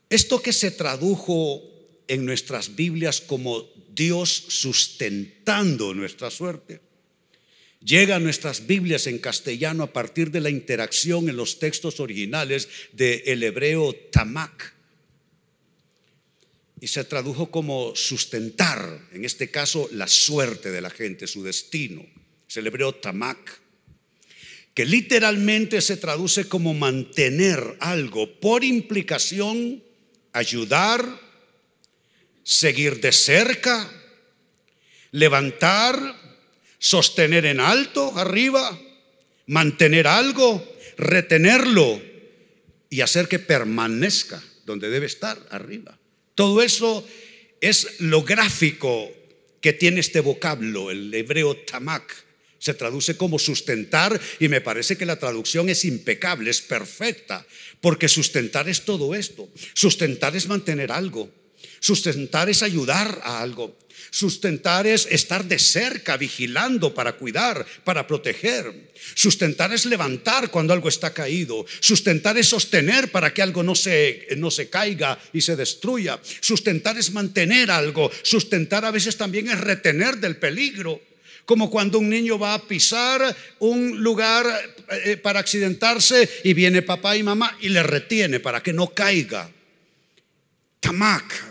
Esto 0.09 0.40
que 0.40 0.55
se 0.55 0.71
tradujo 0.71 1.62
en 2.09 2.25
nuestras 2.25 2.75
Biblias 2.75 3.21
como 3.21 3.77
Dios 3.99 4.31
sustentando 4.49 5.93
nuestra 5.93 6.31
suerte. 6.31 6.81
Llega 7.85 8.17
a 8.17 8.21
nuestras 8.21 8.67
Biblias 8.67 9.09
en 9.09 9.19
castellano 9.19 9.83
a 9.83 9.93
partir 9.93 10.31
de 10.31 10.40
la 10.40 10.50
interacción 10.50 11.28
en 11.28 11.37
los 11.37 11.59
textos 11.59 11.99
originales 11.99 12.69
del 12.93 13.43
hebreo 13.43 13.93
tamak. 14.12 14.75
Y 16.81 16.87
se 16.87 17.02
tradujo 17.05 17.50
como 17.50 17.95
sustentar, 17.97 19.09
en 19.12 19.25
este 19.25 19.50
caso, 19.50 19.88
la 19.93 20.07
suerte 20.07 20.71
de 20.71 20.81
la 20.81 20.90
gente, 20.90 21.26
su 21.26 21.43
destino. 21.43 22.07
Es 22.49 22.57
el 22.57 22.69
hebreo 22.69 22.95
tamak, 22.95 23.61
que 24.75 24.85
literalmente 24.85 25.81
se 25.81 25.97
traduce 25.97 26.49
como 26.49 26.73
mantener 26.73 27.76
algo, 27.81 28.38
por 28.38 28.62
implicación, 28.62 29.83
ayudar, 30.33 31.27
seguir 32.49 33.02
de 33.02 33.12
cerca, 33.12 33.87
levantar, 35.11 36.00
sostener 36.78 37.45
en 37.45 37.61
alto, 37.61 38.17
arriba, 38.17 38.81
mantener 39.49 40.07
algo, 40.07 40.67
retenerlo 40.97 42.00
y 42.88 43.02
hacer 43.02 43.28
que 43.28 43.38
permanezca 43.38 44.43
donde 44.64 44.88
debe 44.88 45.05
estar, 45.05 45.38
arriba. 45.50 45.99
Todo 46.35 46.62
eso 46.62 47.07
es 47.61 48.00
lo 48.00 48.23
gráfico 48.23 49.12
que 49.61 49.75
tiene 49.75 50.00
este 50.00 50.21
vocablo, 50.21 50.90
el 50.90 51.12
hebreo 51.12 51.55
tamak. 51.55 52.11
Se 52.59 52.73
traduce 52.73 53.19
como 53.19 53.38
sustentar 53.38 54.19
y 54.40 54.49
me 54.49 54.62
parece 54.62 54.97
que 54.97 55.05
la 55.05 55.19
traducción 55.19 55.69
es 55.69 55.85
impecable, 55.85 56.50
es 56.50 56.62
perfecta, 56.62 57.47
porque 57.83 58.09
sustentar 58.09 58.71
es 58.71 58.87
todo 58.87 59.14
esto. 59.14 59.50
Sustentar 59.75 60.35
es 60.35 60.49
mantener 60.49 60.90
algo. 60.90 61.31
Sustentar 61.81 62.49
es 62.49 62.62
ayudar 62.62 63.21
a 63.23 63.41
algo. 63.41 63.77
Sustentar 64.11 64.87
es 64.87 65.07
estar 65.11 65.45
de 65.45 65.59
cerca, 65.59 66.17
vigilando 66.17 66.95
para 66.95 67.12
cuidar, 67.12 67.67
para 67.85 68.07
proteger. 68.07 68.91
Sustentar 69.15 69.73
es 69.73 69.87
levantar 69.87 70.50
cuando 70.50 70.73
algo 70.73 70.88
está 70.88 71.12
caído. 71.12 71.67
Sustentar 71.81 72.38
es 72.38 72.49
sostener 72.49 73.11
para 73.11 73.35
que 73.35 73.43
algo 73.43 73.62
no 73.62 73.75
se, 73.75 74.29
no 74.37 74.50
se 74.50 74.71
caiga 74.71 75.19
y 75.33 75.41
se 75.41 75.57
destruya. 75.57 76.19
Sustentar 76.41 76.97
es 76.99 77.12
mantener 77.12 77.71
algo. 77.71 78.11
Sustentar 78.23 78.85
a 78.85 78.91
veces 78.91 79.17
también 79.17 79.49
es 79.49 79.61
retener 79.61 80.17
del 80.17 80.37
peligro 80.37 81.00
como 81.45 81.71
cuando 81.71 81.99
un 81.99 82.11
niño 82.11 82.38
va 82.38 82.53
a 82.53 82.62
pisar 82.62 83.35
un 83.61 84.03
lugar 84.03 84.45
eh, 84.91 85.17
para 85.17 85.41
accidentarse 85.41 86.29
y 86.45 86.53
viene 86.53 86.83
papá 86.83 87.17
y 87.17 87.23
mamá 87.23 87.57
y 87.62 87.71
le 87.71 87.83
retiene 87.83 88.38
para 88.38 88.62
que 88.62 88.75
no 88.75 88.93
caiga. 88.93 89.50
Tamak. 90.79 91.48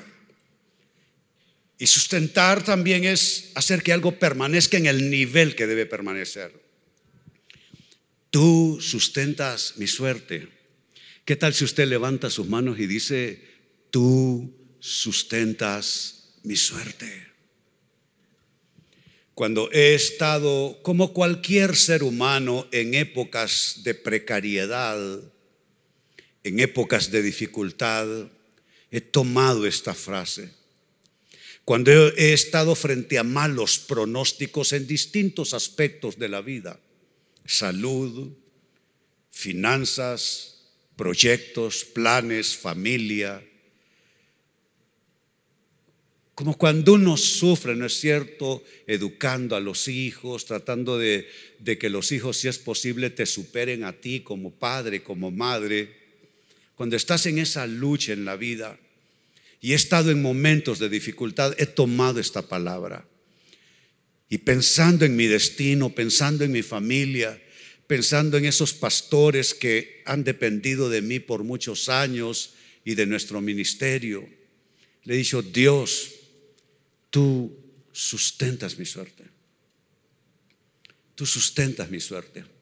Y 1.80 1.88
sustentar 1.88 2.64
también 2.64 3.04
es 3.04 3.52
hacer 3.56 3.84
que 3.84 3.94
algo 3.94 4.18
permanezca 4.18 4.78
en 4.78 4.88
el 4.88 5.10
nivel 5.10 5.56
que 5.56 5.68
debe 5.68 5.86
permanecer. 5.86 6.52
Tú 8.32 8.80
sustentas 8.82 9.74
mi 9.78 9.88
suerte. 9.88 10.48
¿Qué 11.24 11.36
tal 11.36 11.54
si 11.54 11.66
usted 11.66 11.88
levanta 11.88 12.30
sus 12.30 12.48
manos 12.48 12.80
y 12.80 12.88
dice, 12.88 13.42
tú 13.92 14.54
sustentas 14.80 16.34
mi 16.44 16.56
suerte? 16.56 17.28
cuando 19.38 19.72
he 19.72 19.94
estado 19.94 20.80
como 20.82 21.14
cualquier 21.14 21.76
ser 21.76 22.02
humano 22.02 22.68
en 22.72 22.96
épocas 22.96 23.82
de 23.84 23.94
precariedad, 23.94 24.98
en 26.44 26.60
épocas 26.60 27.12
de 27.12 27.22
dificultad, 27.22 28.08
he 28.90 29.00
tomado 29.00 29.68
esta 29.68 29.94
frase. 29.94 30.57
Cuando 31.68 31.92
he 32.16 32.32
estado 32.32 32.76
frente 32.76 33.18
a 33.18 33.26
malos 33.26 33.78
pronósticos 33.78 34.72
en 34.72 34.88
distintos 34.88 35.54
aspectos 35.54 36.18
de 36.18 36.30
la 36.30 36.40
vida, 36.40 36.80
salud, 37.44 38.32
finanzas, 39.32 40.62
proyectos, 40.96 41.84
planes, 41.84 42.56
familia, 42.56 43.46
como 46.36 46.58
cuando 46.58 46.94
uno 46.94 47.18
sufre, 47.18 47.76
¿no 47.76 47.88
es 47.88 48.00
cierto? 48.00 48.64
Educando 48.88 49.58
a 49.58 49.60
los 49.60 49.90
hijos, 49.90 50.46
tratando 50.46 50.98
de, 50.98 51.28
que 51.78 51.90
los 51.90 52.14
hijos, 52.14 52.38
si 52.38 52.48
es 52.48 52.60
posible, 52.60 53.10
te 53.10 53.26
superen 53.26 53.84
a 53.84 53.92
ti 53.92 54.22
como 54.22 54.52
padre, 54.52 55.04
como 55.04 55.32
madre. 55.32 55.94
Cuando 56.76 56.96
estás 56.96 57.26
en 57.26 57.40
esa 57.40 57.68
lucha 57.68 58.14
en 58.14 58.24
la 58.24 58.38
vida 58.38 58.80
y 59.60 59.72
he 59.72 59.76
estado 59.76 60.12
en 60.12 60.22
momentos 60.22 60.80
de 60.80 60.90
dificultad, 60.90 61.56
he 61.58 61.66
tomado 61.66 62.20
esta 62.20 62.44
palabra. 62.44 63.08
Y 64.30 64.40
pensando 64.40 65.06
en 65.06 65.16
mi 65.16 65.26
destino, 65.26 65.94
pensando 65.94 66.44
en 66.44 66.52
mi 66.52 66.62
familia, 66.62 67.42
pensando 67.88 68.38
en 68.38 68.46
esos 68.46 68.74
pastores 68.74 69.54
que 69.54 70.04
han 70.06 70.24
dependido 70.24 70.90
de 70.90 71.02
mí 71.02 71.20
por 71.20 71.44
muchos 71.44 71.90
años 71.90 72.54
y 72.84 72.96
de 72.96 73.06
nuestro 73.06 73.42
ministerio. 73.42 74.28
Le 75.04 75.14
he 75.14 75.18
dicho, 75.18 75.42
Dios, 75.42 76.12
tú 77.10 77.58
sustentas 77.92 78.78
mi 78.78 78.86
suerte. 78.86 79.24
Tú 81.16 81.26
sustentas 81.26 81.90
mi 81.90 82.00
suerte. 82.00 82.57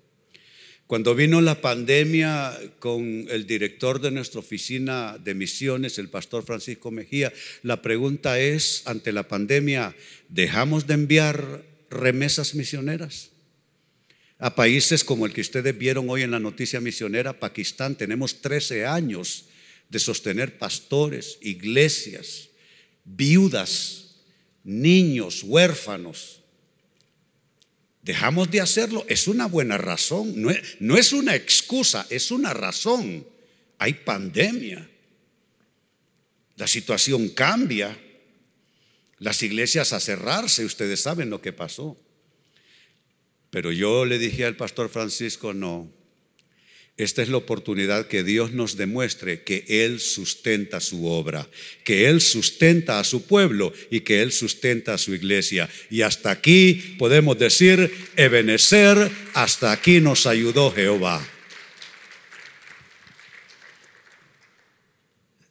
Cuando 0.88 1.16
vino 1.16 1.42
la 1.42 1.62
pandemia 1.62 2.56
con 2.78 3.26
el 3.32 3.48
director 3.48 4.00
de 4.00 4.12
nuestra 4.12 4.40
oficina 4.40 5.18
de 5.18 5.34
misiones, 5.34 5.98
el 5.98 6.10
pastor 6.10 6.46
Francisco 6.46 6.92
Mejía, 6.92 7.34
la 7.64 7.82
pregunta 7.82 8.40
es, 8.40 8.84
ante 8.86 9.12
la 9.12 9.28
pandemia, 9.28 9.96
¿dejamos 10.30 10.86
de 10.86 10.94
enviar 10.94 11.64
remesas 11.90 12.54
misioneras? 12.54 13.32
A 14.38 14.54
países 14.54 15.04
como 15.04 15.26
el 15.26 15.34
que 15.34 15.42
ustedes 15.42 15.76
vieron 15.76 16.08
hoy 16.08 16.22
en 16.22 16.30
la 16.30 16.40
noticia 16.40 16.80
misionera, 16.80 17.40
Pakistán, 17.40 17.96
tenemos 17.96 18.42
13 18.42 18.86
años 18.86 19.46
de 19.90 19.98
sostener 19.98 20.60
pastores, 20.60 21.40
iglesias, 21.42 22.50
viudas, 23.06 24.18
niños, 24.64 25.42
huérfanos, 25.42 26.42
dejamos 28.06 28.52
de 28.52 28.62
hacerlo, 28.62 29.04
es 29.10 29.28
una 29.28 29.48
buena 29.48 29.80
razón, 29.80 30.40
no 30.40 30.52
es, 30.52 30.78
no 30.80 30.96
es, 30.96 31.12
una 31.12 31.36
excusa, 31.36 32.06
es 32.12 32.30
una 32.30 32.54
razón. 32.54 33.26
Hay 33.80 33.96
pandemia, 33.96 34.88
la 36.56 36.68
situación 36.68 37.30
cambia, 37.30 38.00
las 39.18 39.42
iglesias 39.42 39.92
a 39.92 40.00
cerrarse, 40.00 40.66
ustedes 40.66 41.02
saben 41.02 41.32
lo 41.32 41.42
que 41.42 41.52
pasó. 41.52 41.98
Pero 43.50 43.72
yo 43.72 44.06
le 44.06 44.20
dije 44.20 44.46
al 44.46 44.56
pastor 44.56 44.90
Francisco, 44.90 45.56
no, 45.56 45.92
esta 46.98 47.22
es 47.22 47.28
la 47.28 47.38
oportunidad 47.38 48.08
que 48.08 48.24
Dios 48.24 48.54
nos 48.54 48.78
demuestre 48.78 49.44
que 49.44 49.66
Él 49.68 50.00
sustenta 50.00 50.80
su 50.80 51.08
obra, 51.08 51.50
que 51.84 52.08
Él 52.08 52.22
sustenta 52.22 53.00
a 53.00 53.04
su 53.04 53.26
pueblo 53.26 53.74
y 53.92 54.00
que 54.02 54.22
Él 54.22 54.32
sustenta 54.32 54.94
a 54.94 54.98
su 54.98 55.14
iglesia. 55.14 55.70
Y 55.90 56.04
hasta 56.04 56.32
aquí 56.32 56.96
podemos 56.98 57.38
decir, 57.38 57.94
Ebenecer, 58.16 59.12
hasta 59.34 59.74
aquí 59.74 60.00
nos 60.00 60.26
ayudó 60.26 60.72
Jehová. 60.72 61.22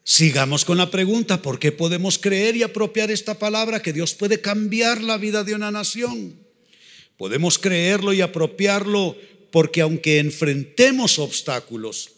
Sigamos 0.03 0.65
con 0.65 0.79
la 0.79 0.91
pregunta, 0.91 1.43
¿por 1.43 1.59
qué 1.59 1.73
podemos 1.73 2.19
creer 2.19 2.57
y 2.57 2.63
apropiar 2.63 3.11
esta 3.11 3.39
palabra 3.39 3.83
que 3.83 3.93
Dios 3.93 4.15
puede 4.15 4.41
cambiar 4.41 5.03
la 5.03 5.19
vida 5.19 5.45
de 5.45 5.55
una 5.55 5.71
nación? 5.71 6.39
Podemos 7.19 7.59
creerlo 7.59 8.13
y 8.13 8.23
apropiarlo 8.23 9.17
porque 9.55 9.83
aunque 9.83 10.19
enfrentemos 10.19 11.21
obstáculos, 11.21 12.11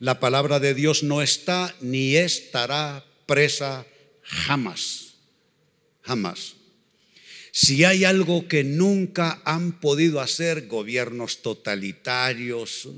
la 0.00 0.18
palabra 0.18 0.58
de 0.58 0.74
Dios 0.74 1.04
no 1.04 1.22
está 1.22 1.72
ni 1.80 2.16
estará 2.16 3.06
presa 3.26 3.86
jamás, 4.22 5.14
jamás. 6.02 6.56
Si 7.52 7.84
hay 7.84 8.02
algo 8.02 8.48
que 8.48 8.64
nunca 8.64 9.40
han 9.44 9.78
podido 9.78 10.20
hacer 10.20 10.66
gobiernos 10.66 11.42
totalitarios 11.42 12.88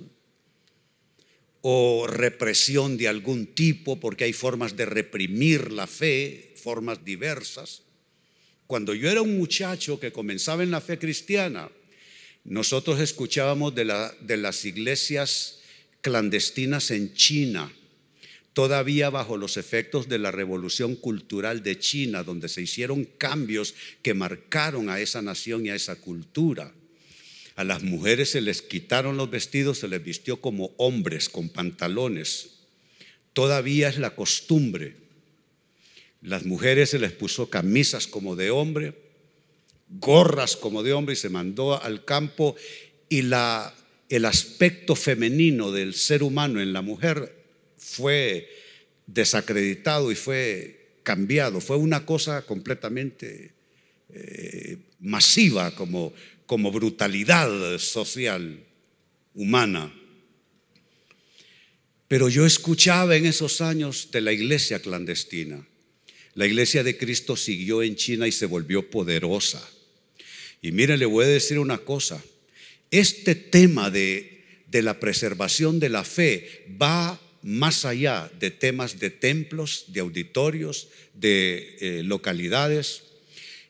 o 1.61 2.07
represión 2.07 2.97
de 2.97 3.09
algún 3.09 3.45
tipo, 3.49 4.01
porque 4.01 4.25
hay 4.25 4.33
formas 4.33 4.75
de 4.75 4.87
reprimir 4.87 5.71
la 5.71 5.87
fe, 5.87 6.55
formas 6.57 7.05
diversas. 7.05 7.83
Cuando 8.67 8.95
yo 8.95 9.11
era 9.11 9.21
un 9.21 9.37
muchacho 9.37 10.01
que 10.01 10.13
comenzaba 10.13 10.63
en 10.63 10.71
la 10.71 10.81
fe 10.81 10.99
cristiana, 10.99 11.71
nosotros 12.45 13.01
escuchábamos 13.01 13.75
de, 13.75 13.85
las 13.85 14.65
iglesias 14.65 15.61
clandestinas 16.01 16.91
en 16.91 17.15
China, 17.15 17.73
todavía 18.53 19.11
bajo 19.11 19.37
los 19.37 19.57
efectos 19.57 20.09
de 20.09 20.19
la 20.19 20.33
revolución 20.33 20.97
cultural 20.97 21.63
de 21.63 21.79
China, 21.79 22.25
donde 22.25 22.49
se 22.49 22.63
hicieron 22.63 23.05
cambios 23.05 23.75
que 24.03 24.15
marcaron 24.15 24.91
a 24.91 25.01
esa 25.01 25.23
nación 25.23 25.67
y 25.67 25.71
a 25.71 25.77
esa 25.77 25.97
cultura. 25.97 26.73
A 27.55 27.65
las 27.65 27.83
mujeres 27.83 28.31
se 28.31 28.41
les 28.41 28.61
quitaron 28.61 29.17
los 29.17 29.31
vestidos, 29.31 29.79
se 29.79 29.89
les 29.89 30.03
vistió 30.03 30.41
como 30.41 30.75
hombres 30.79 31.29
con 31.29 31.49
pantalones. 31.49 32.51
Todavía 33.35 33.89
es 33.89 33.99
la 33.99 34.17
costumbre. 34.17 34.97
Las 36.23 36.45
mujeres 36.45 36.91
se 36.91 36.99
les 36.99 37.13
puso 37.13 37.51
camisas 37.51 38.07
como 38.07 38.37
de 38.37 38.51
hombre, 38.51 39.02
gorras 39.99 40.57
como 40.57 40.83
de 40.83 40.93
hombre 40.93 41.15
y 41.15 41.17
se 41.17 41.29
mandó 41.29 41.83
al 41.83 42.05
campo 42.05 42.57
y 43.09 43.23
la, 43.23 43.75
el 44.09 44.25
aspecto 44.25 44.95
femenino 44.95 45.73
del 45.73 45.95
ser 45.95 46.23
humano 46.23 46.61
en 46.61 46.73
la 46.73 46.83
mujer 46.83 47.35
fue 47.77 48.49
desacreditado 49.07 50.11
y 50.13 50.15
fue 50.15 50.99
cambiado. 51.03 51.61
Fue 51.61 51.77
una 51.77 52.07
cosa 52.07 52.43
completamente 52.43 53.53
eh, 54.15 54.79
masiva 55.01 55.75
como, 55.75 56.13
como 56.47 56.71
brutalidad 56.71 57.79
social 57.79 58.65
humana. 59.35 59.93
Pero 62.09 62.29
yo 62.29 62.45
escuchaba 62.45 63.17
en 63.17 63.27
esos 63.27 63.61
años 63.61 64.11
de 64.13 64.21
la 64.21 64.33
iglesia 64.33 64.81
clandestina. 64.81 65.67
La 66.35 66.47
iglesia 66.47 66.83
de 66.83 66.97
Cristo 66.97 67.37
siguió 67.37 67.83
en 67.83 67.97
China 67.97 68.29
y 68.29 68.33
se 68.33 68.47
volvió 68.47 68.91
poderosa. 68.91 69.67
Y 70.63 70.71
mire, 70.71 70.97
le 70.97 71.07
voy 71.07 71.25
a 71.25 71.29
decir 71.29 71.59
una 71.59 71.79
cosa. 71.79 72.23
Este 72.93 73.35
tema 73.35 73.91
de, 73.91 74.45
de 74.69 74.83
la 74.83 75.01
preservación 75.01 75.81
de 75.81 75.89
la 75.89 76.05
fe 76.05 76.65
va 76.81 77.21
más 77.43 77.85
allá 77.85 78.31
de 78.39 78.53
temas 78.53 79.01
de 79.01 79.11
templos, 79.11 79.87
de 79.89 80.01
auditorios, 80.01 80.89
de 81.15 81.77
eh, 81.81 82.03
localidades. 82.05 83.03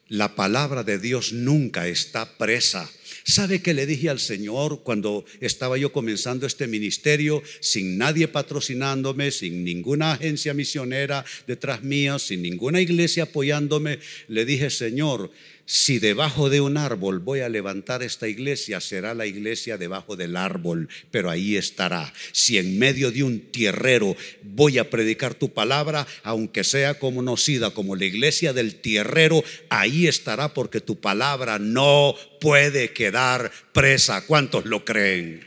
La 0.09 0.35
palabra 0.35 0.85
de 0.85 0.98
Dios 0.98 1.33
nunca 1.33 1.88
está 1.88 2.37
presa. 2.37 2.90
¿Sabe 3.25 3.62
qué 3.62 3.75
le 3.75 3.87
dije 3.87 4.11
al 4.11 4.20
Señor 4.20 4.83
cuando 4.83 5.25
estaba 5.40 5.79
yo 5.79 5.92
comenzando 5.92 6.46
este 6.46 6.66
ministerio 6.66 7.42
sin 7.61 7.98
nadie 7.98 8.29
patrocinándome, 8.29 9.31
sin 9.31 9.64
ninguna 9.64 10.12
agencia 10.12 10.55
misionera 10.55 11.25
detrás 11.46 11.83
mío, 11.83 12.18
sin 12.18 12.42
ninguna 12.42 12.81
iglesia 12.81 13.25
apoyándome? 13.25 13.98
Le 14.29 14.44
dije, 14.44 14.70
Señor, 14.70 15.31
si 15.64 16.01
debajo 16.01 16.51
de 16.51 16.61
un 16.61 16.77
árbol 16.77 17.20
voy 17.20 17.40
a 17.40 17.48
levantar 17.48 18.03
esta 18.03 18.29
iglesia, 18.29 18.81
será 18.81 19.14
la 19.14 19.27
iglesia 19.27 19.79
debajo 19.79 20.16
del 20.16 20.37
árbol, 20.37 20.88
pero 21.11 21.31
ahí 21.31 21.57
estará. 21.57 22.12
Si 22.33 22.59
en 22.59 22.79
medio 22.79 23.12
de 23.12 23.22
un 23.22 23.40
tierrero 23.40 24.16
voy 24.42 24.79
a 24.79 24.90
predicar 24.90 25.35
tu 25.35 25.53
palabra, 25.53 26.07
aunque 26.25 26.64
sea 26.64 26.98
conocida 26.98 27.70
como 27.70 27.94
la 27.94 28.05
iglesia 28.05 28.53
del 28.53 28.75
tierrero, 28.75 29.44
ahí 29.68 30.09
estará 30.09 30.53
porque 30.53 30.81
tu 30.81 31.01
palabra 31.01 31.59
no 31.61 32.16
puede 32.42 32.92
quedar 32.92 33.52
presa. 33.72 34.26
¿Cuántos 34.26 34.66
lo 34.66 34.85
creen? 34.85 35.44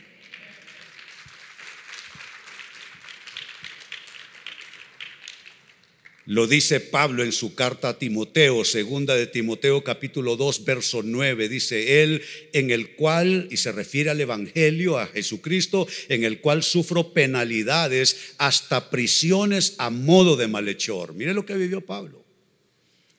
Lo 6.24 6.46
dice 6.46 6.80
Pablo 6.80 7.22
en 7.22 7.32
su 7.32 7.54
carta 7.54 7.90
a 7.90 7.98
Timoteo, 7.98 8.64
segunda 8.64 9.14
de 9.14 9.26
Timoteo 9.26 9.84
capítulo 9.84 10.36
2, 10.36 10.64
verso 10.64 11.02
9. 11.04 11.50
Dice 11.50 12.02
él, 12.02 12.22
en 12.54 12.70
el 12.70 12.96
cual, 12.96 13.46
y 13.50 13.58
se 13.58 13.72
refiere 13.72 14.08
al 14.08 14.20
Evangelio, 14.20 14.98
a 14.98 15.06
Jesucristo, 15.06 15.86
en 16.08 16.24
el 16.24 16.40
cual 16.40 16.62
sufro 16.62 17.12
penalidades 17.12 18.34
hasta 18.38 18.88
prisiones 18.88 19.74
a 19.76 19.90
modo 19.90 20.36
de 20.36 20.48
malhechor. 20.48 21.12
Mire 21.12 21.34
lo 21.34 21.44
que 21.44 21.54
vivió 21.56 21.82
Pablo. 21.82 22.24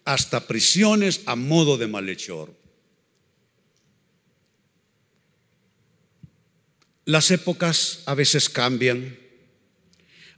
Hasta 0.04 0.48
prisiones 0.48 1.22
a 1.28 1.36
modo 1.36 1.78
de 1.78 1.88
malhechor. 1.88 2.57
Las 7.08 7.32
épocas 7.32 8.04
a 8.06 8.13
veces 8.13 8.48
cambian 8.48 9.17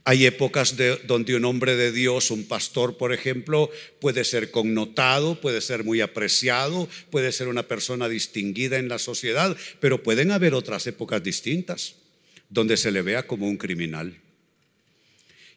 hay 0.04 0.24
épocas 0.24 0.74
donde 1.06 1.36
un 1.36 1.44
hombre 1.44 1.76
de 1.76 1.92
Dios, 1.92 2.30
un 2.30 2.44
pastor, 2.44 2.96
por 2.96 3.12
ejemplo, 3.12 3.70
puede 4.00 4.24
ser 4.24 4.50
connotado, 4.50 5.40
puede 5.40 5.60
ser 5.60 5.84
muy 5.84 6.00
apreciado, 6.00 6.88
puede 7.10 7.32
ser 7.32 7.48
una 7.48 7.68
persona 7.68 8.08
distinguida 8.08 8.78
en 8.78 8.88
la 8.88 8.98
sociedad, 8.98 9.56
pero 9.78 10.02
pueden 10.02 10.30
haber 10.30 10.54
otras 10.54 10.86
épocas 10.86 11.22
distintas 11.22 11.96
donde 12.48 12.76
se 12.76 12.90
le 12.90 13.02
vea 13.02 13.26
como 13.26 13.46
un 13.46 13.58
criminal. 13.58 14.16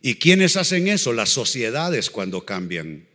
¿Y 0.02 0.15
quiénes 0.15 0.58
hacen 0.58 0.89
eso? 0.89 1.13
Las 1.13 1.30
sociedades 1.30 2.10
cuando 2.10 2.45
cambian. 2.45 3.08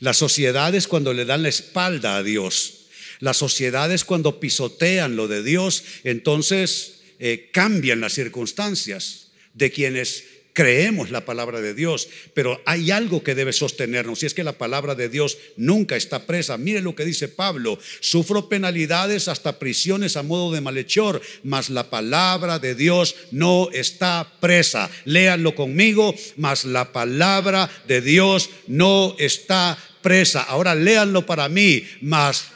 Las 0.00 0.18
sociedades 0.18 0.86
cuando 0.86 1.14
le 1.14 1.24
dan 1.24 1.42
la 1.42 1.48
espalda 1.48 2.18
a 2.18 2.22
Dios. 2.22 2.88
Las 3.20 3.38
sociedades 3.38 4.04
cuando 4.04 4.38
pisotean 4.38 5.16
lo 5.16 5.26
de 5.26 5.42
Dios, 5.42 5.82
entonces 6.04 6.97
eh, 7.18 7.50
cambian 7.52 8.00
las 8.00 8.14
circunstancias 8.14 9.32
de 9.54 9.70
quienes 9.70 10.24
creemos 10.58 11.12
la 11.12 11.24
palabra 11.24 11.60
de 11.60 11.72
Dios, 11.72 12.08
pero 12.34 12.60
hay 12.66 12.90
algo 12.90 13.22
que 13.22 13.36
debe 13.36 13.52
sostenernos 13.52 14.24
y 14.24 14.26
es 14.26 14.34
que 14.34 14.42
la 14.42 14.58
palabra 14.58 14.96
de 14.96 15.08
Dios 15.08 15.38
nunca 15.56 15.94
está 15.94 16.26
presa. 16.26 16.58
Mire 16.58 16.80
lo 16.80 16.96
que 16.96 17.04
dice 17.04 17.28
Pablo, 17.28 17.78
sufro 18.00 18.48
penalidades 18.48 19.28
hasta 19.28 19.60
prisiones 19.60 20.16
a 20.16 20.24
modo 20.24 20.52
de 20.52 20.60
malhechor, 20.60 21.22
mas 21.44 21.70
la 21.70 21.90
palabra 21.90 22.58
de 22.58 22.74
Dios 22.74 23.14
no 23.30 23.68
está 23.72 24.32
presa. 24.40 24.90
Léanlo 25.04 25.54
conmigo, 25.54 26.12
mas 26.36 26.64
la 26.64 26.92
palabra 26.92 27.70
de 27.86 28.00
Dios 28.00 28.50
no 28.66 29.14
está 29.20 29.78
presa. 30.02 30.42
Ahora 30.42 30.74
léanlo 30.74 31.24
para 31.24 31.48
mí, 31.48 31.84
mas 32.00 32.46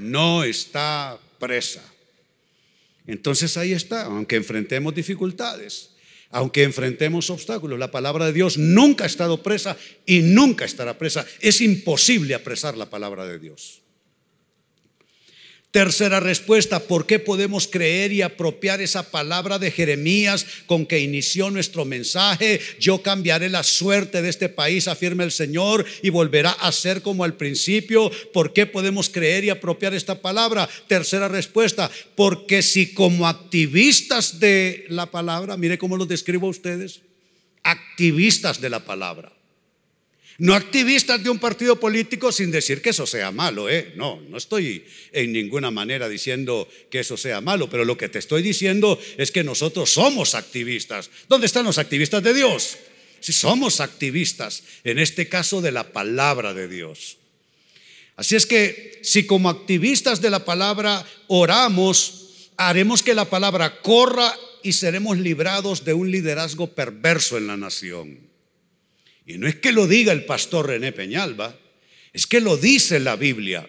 no 0.00 0.44
está 0.44 1.18
presa. 1.38 1.82
Entonces 3.06 3.56
ahí 3.56 3.72
está, 3.72 4.04
aunque 4.04 4.36
enfrentemos 4.36 4.94
dificultades, 4.94 5.90
aunque 6.30 6.62
enfrentemos 6.62 7.28
obstáculos, 7.30 7.78
la 7.78 7.90
palabra 7.90 8.26
de 8.26 8.32
Dios 8.32 8.56
nunca 8.56 9.04
ha 9.04 9.06
estado 9.06 9.42
presa 9.42 9.76
y 10.06 10.20
nunca 10.20 10.64
estará 10.64 10.96
presa. 10.96 11.26
Es 11.40 11.60
imposible 11.60 12.34
apresar 12.34 12.76
la 12.76 12.88
palabra 12.88 13.26
de 13.26 13.38
Dios. 13.38 13.79
Tercera 15.70 16.18
respuesta, 16.18 16.80
¿por 16.80 17.06
qué 17.06 17.20
podemos 17.20 17.68
creer 17.68 18.10
y 18.10 18.22
apropiar 18.22 18.80
esa 18.80 19.08
palabra 19.08 19.60
de 19.60 19.70
Jeremías 19.70 20.44
con 20.66 20.84
que 20.84 20.98
inició 20.98 21.48
nuestro 21.48 21.84
mensaje? 21.84 22.60
Yo 22.80 23.02
cambiaré 23.02 23.48
la 23.48 23.62
suerte 23.62 24.20
de 24.20 24.30
este 24.30 24.48
país, 24.48 24.88
afirma 24.88 25.22
el 25.22 25.30
Señor, 25.30 25.86
y 26.02 26.10
volverá 26.10 26.50
a 26.50 26.72
ser 26.72 27.02
como 27.02 27.22
al 27.22 27.34
principio. 27.34 28.10
¿Por 28.32 28.52
qué 28.52 28.66
podemos 28.66 29.08
creer 29.08 29.44
y 29.44 29.50
apropiar 29.50 29.94
esta 29.94 30.20
palabra? 30.20 30.68
Tercera 30.88 31.28
respuesta, 31.28 31.88
porque 32.16 32.62
si 32.62 32.92
como 32.92 33.28
activistas 33.28 34.40
de 34.40 34.86
la 34.88 35.06
palabra, 35.06 35.56
mire 35.56 35.78
cómo 35.78 35.96
lo 35.96 36.04
describo 36.04 36.48
a 36.48 36.50
ustedes, 36.50 37.02
activistas 37.62 38.60
de 38.60 38.70
la 38.70 38.84
palabra, 38.84 39.32
no 40.40 40.54
activistas 40.54 41.22
de 41.22 41.28
un 41.28 41.38
partido 41.38 41.78
político 41.78 42.32
sin 42.32 42.50
decir 42.50 42.80
que 42.80 42.90
eso 42.90 43.04
sea 43.04 43.30
malo, 43.30 43.68
¿eh? 43.68 43.92
No, 43.94 44.22
no 44.30 44.38
estoy 44.38 44.86
en 45.12 45.34
ninguna 45.34 45.70
manera 45.70 46.08
diciendo 46.08 46.66
que 46.90 47.00
eso 47.00 47.18
sea 47.18 47.42
malo, 47.42 47.68
pero 47.68 47.84
lo 47.84 47.98
que 47.98 48.08
te 48.08 48.18
estoy 48.18 48.40
diciendo 48.40 48.98
es 49.18 49.32
que 49.32 49.44
nosotros 49.44 49.90
somos 49.90 50.34
activistas. 50.34 51.10
¿Dónde 51.28 51.46
están 51.46 51.66
los 51.66 51.76
activistas 51.76 52.22
de 52.22 52.32
Dios? 52.32 52.78
Si 53.20 53.34
somos 53.34 53.82
activistas, 53.82 54.62
en 54.82 54.98
este 54.98 55.28
caso 55.28 55.60
de 55.60 55.72
la 55.72 55.92
palabra 55.92 56.54
de 56.54 56.68
Dios. 56.68 57.18
Así 58.16 58.34
es 58.34 58.46
que 58.46 58.98
si 59.02 59.26
como 59.26 59.50
activistas 59.50 60.22
de 60.22 60.30
la 60.30 60.46
palabra 60.46 61.06
oramos, 61.28 62.48
haremos 62.56 63.02
que 63.02 63.12
la 63.12 63.26
palabra 63.26 63.82
corra 63.82 64.34
y 64.62 64.72
seremos 64.72 65.18
librados 65.18 65.84
de 65.84 65.92
un 65.92 66.10
liderazgo 66.10 66.68
perverso 66.68 67.36
en 67.36 67.46
la 67.46 67.58
nación. 67.58 68.29
Y 69.30 69.38
no 69.38 69.46
es 69.46 69.54
que 69.54 69.70
lo 69.70 69.86
diga 69.86 70.12
el 70.12 70.24
pastor 70.24 70.66
René 70.66 70.90
Peñalba, 70.90 71.56
es 72.12 72.26
que 72.26 72.40
lo 72.40 72.56
dice 72.56 72.98
la 72.98 73.14
Biblia. 73.14 73.64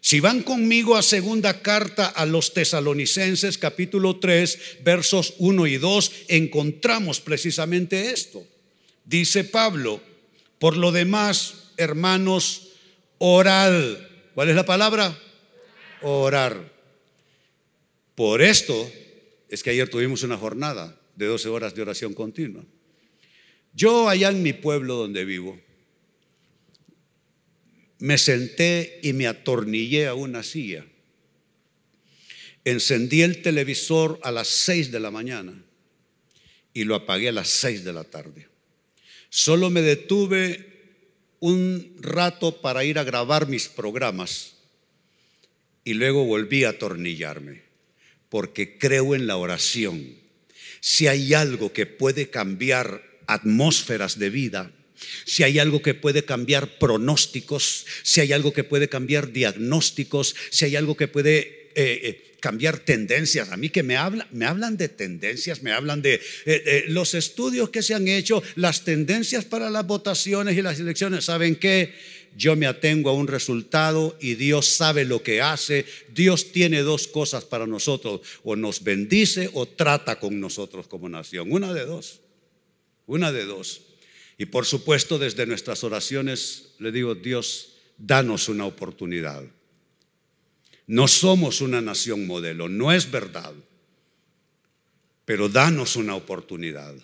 Si 0.00 0.20
van 0.20 0.44
conmigo 0.44 0.96
a 0.96 1.02
segunda 1.02 1.60
carta 1.60 2.06
a 2.06 2.24
los 2.24 2.54
tesalonicenses 2.54 3.58
capítulo 3.58 4.20
3 4.20 4.78
versos 4.84 5.34
1 5.38 5.66
y 5.66 5.76
2, 5.78 6.12
encontramos 6.28 7.20
precisamente 7.20 8.12
esto. 8.12 8.46
Dice 9.04 9.42
Pablo, 9.42 10.00
por 10.60 10.76
lo 10.76 10.92
demás, 10.92 11.72
hermanos, 11.78 12.68
orad. 13.18 13.96
¿Cuál 14.36 14.50
es 14.50 14.54
la 14.54 14.64
palabra? 14.64 15.18
Orar. 16.02 16.72
Por 18.14 18.40
esto 18.40 18.88
es 19.48 19.64
que 19.64 19.70
ayer 19.70 19.88
tuvimos 19.88 20.22
una 20.22 20.36
jornada 20.36 20.96
de 21.16 21.26
12 21.26 21.48
horas 21.48 21.74
de 21.74 21.82
oración 21.82 22.14
continua. 22.14 22.62
Yo 23.74 24.08
allá 24.08 24.28
en 24.28 24.42
mi 24.42 24.52
pueblo 24.52 24.96
donde 24.96 25.24
vivo, 25.24 25.58
me 27.98 28.18
senté 28.18 28.98
y 29.02 29.12
me 29.12 29.26
atornillé 29.26 30.08
a 30.08 30.14
una 30.14 30.42
silla. 30.42 30.84
Encendí 32.64 33.22
el 33.22 33.42
televisor 33.42 34.18
a 34.22 34.30
las 34.32 34.48
6 34.48 34.90
de 34.90 35.00
la 35.00 35.10
mañana 35.10 35.52
y 36.74 36.84
lo 36.84 36.94
apagué 36.94 37.28
a 37.28 37.32
las 37.32 37.48
6 37.48 37.84
de 37.84 37.92
la 37.92 38.04
tarde. 38.04 38.48
Solo 39.30 39.70
me 39.70 39.82
detuve 39.82 40.72
un 41.40 41.96
rato 42.00 42.60
para 42.60 42.84
ir 42.84 42.98
a 42.98 43.04
grabar 43.04 43.48
mis 43.48 43.68
programas 43.68 44.56
y 45.84 45.94
luego 45.94 46.24
volví 46.24 46.64
a 46.64 46.70
atornillarme 46.70 47.62
porque 48.28 48.78
creo 48.78 49.14
en 49.14 49.26
la 49.26 49.36
oración. 49.36 50.16
Si 50.80 51.06
hay 51.06 51.34
algo 51.34 51.72
que 51.72 51.86
puede 51.86 52.30
cambiar 52.30 53.11
atmósferas 53.26 54.18
de 54.18 54.30
vida, 54.30 54.70
si 55.24 55.42
hay 55.42 55.58
algo 55.58 55.82
que 55.82 55.94
puede 55.94 56.24
cambiar 56.24 56.78
pronósticos, 56.78 57.86
si 58.02 58.20
hay 58.20 58.32
algo 58.32 58.52
que 58.52 58.64
puede 58.64 58.88
cambiar 58.88 59.32
diagnósticos, 59.32 60.34
si 60.50 60.64
hay 60.64 60.76
algo 60.76 60.96
que 60.96 61.08
puede 61.08 61.38
eh, 61.38 62.00
eh, 62.02 62.32
cambiar 62.40 62.78
tendencias. 62.78 63.50
A 63.50 63.56
mí 63.56 63.70
que 63.70 63.82
me, 63.82 63.96
habla, 63.96 64.26
me 64.32 64.46
hablan 64.46 64.76
de 64.76 64.88
tendencias, 64.88 65.62
me 65.62 65.72
hablan 65.72 66.02
de 66.02 66.20
eh, 66.44 66.84
los 66.88 67.14
estudios 67.14 67.70
que 67.70 67.82
se 67.82 67.94
han 67.94 68.08
hecho, 68.08 68.42
las 68.56 68.84
tendencias 68.84 69.44
para 69.44 69.70
las 69.70 69.86
votaciones 69.86 70.56
y 70.56 70.62
las 70.62 70.78
elecciones. 70.80 71.24
¿Saben 71.24 71.56
qué? 71.56 71.94
Yo 72.36 72.56
me 72.56 72.66
atengo 72.66 73.10
a 73.10 73.14
un 73.14 73.28
resultado 73.28 74.16
y 74.18 74.36
Dios 74.36 74.66
sabe 74.66 75.04
lo 75.04 75.22
que 75.22 75.42
hace. 75.42 75.84
Dios 76.14 76.50
tiene 76.50 76.80
dos 76.80 77.06
cosas 77.06 77.44
para 77.44 77.66
nosotros, 77.66 78.22
o 78.42 78.56
nos 78.56 78.82
bendice 78.82 79.50
o 79.52 79.66
trata 79.66 80.18
con 80.18 80.40
nosotros 80.40 80.88
como 80.88 81.10
nación. 81.10 81.52
Una 81.52 81.74
de 81.74 81.84
dos. 81.84 82.22
Una 83.06 83.32
de 83.32 83.44
dos. 83.44 83.82
Y 84.38 84.46
por 84.46 84.66
supuesto, 84.66 85.18
desde 85.18 85.46
nuestras 85.46 85.84
oraciones 85.84 86.74
le 86.78 86.92
digo, 86.92 87.14
Dios, 87.14 87.74
danos 87.98 88.48
una 88.48 88.66
oportunidad. 88.66 89.44
No 90.86 91.08
somos 91.08 91.60
una 91.60 91.80
nación 91.80 92.26
modelo, 92.26 92.68
no 92.68 92.92
es 92.92 93.10
verdad, 93.10 93.52
pero 95.24 95.48
danos 95.48 95.96
una 95.96 96.16
oportunidad. 96.16 96.94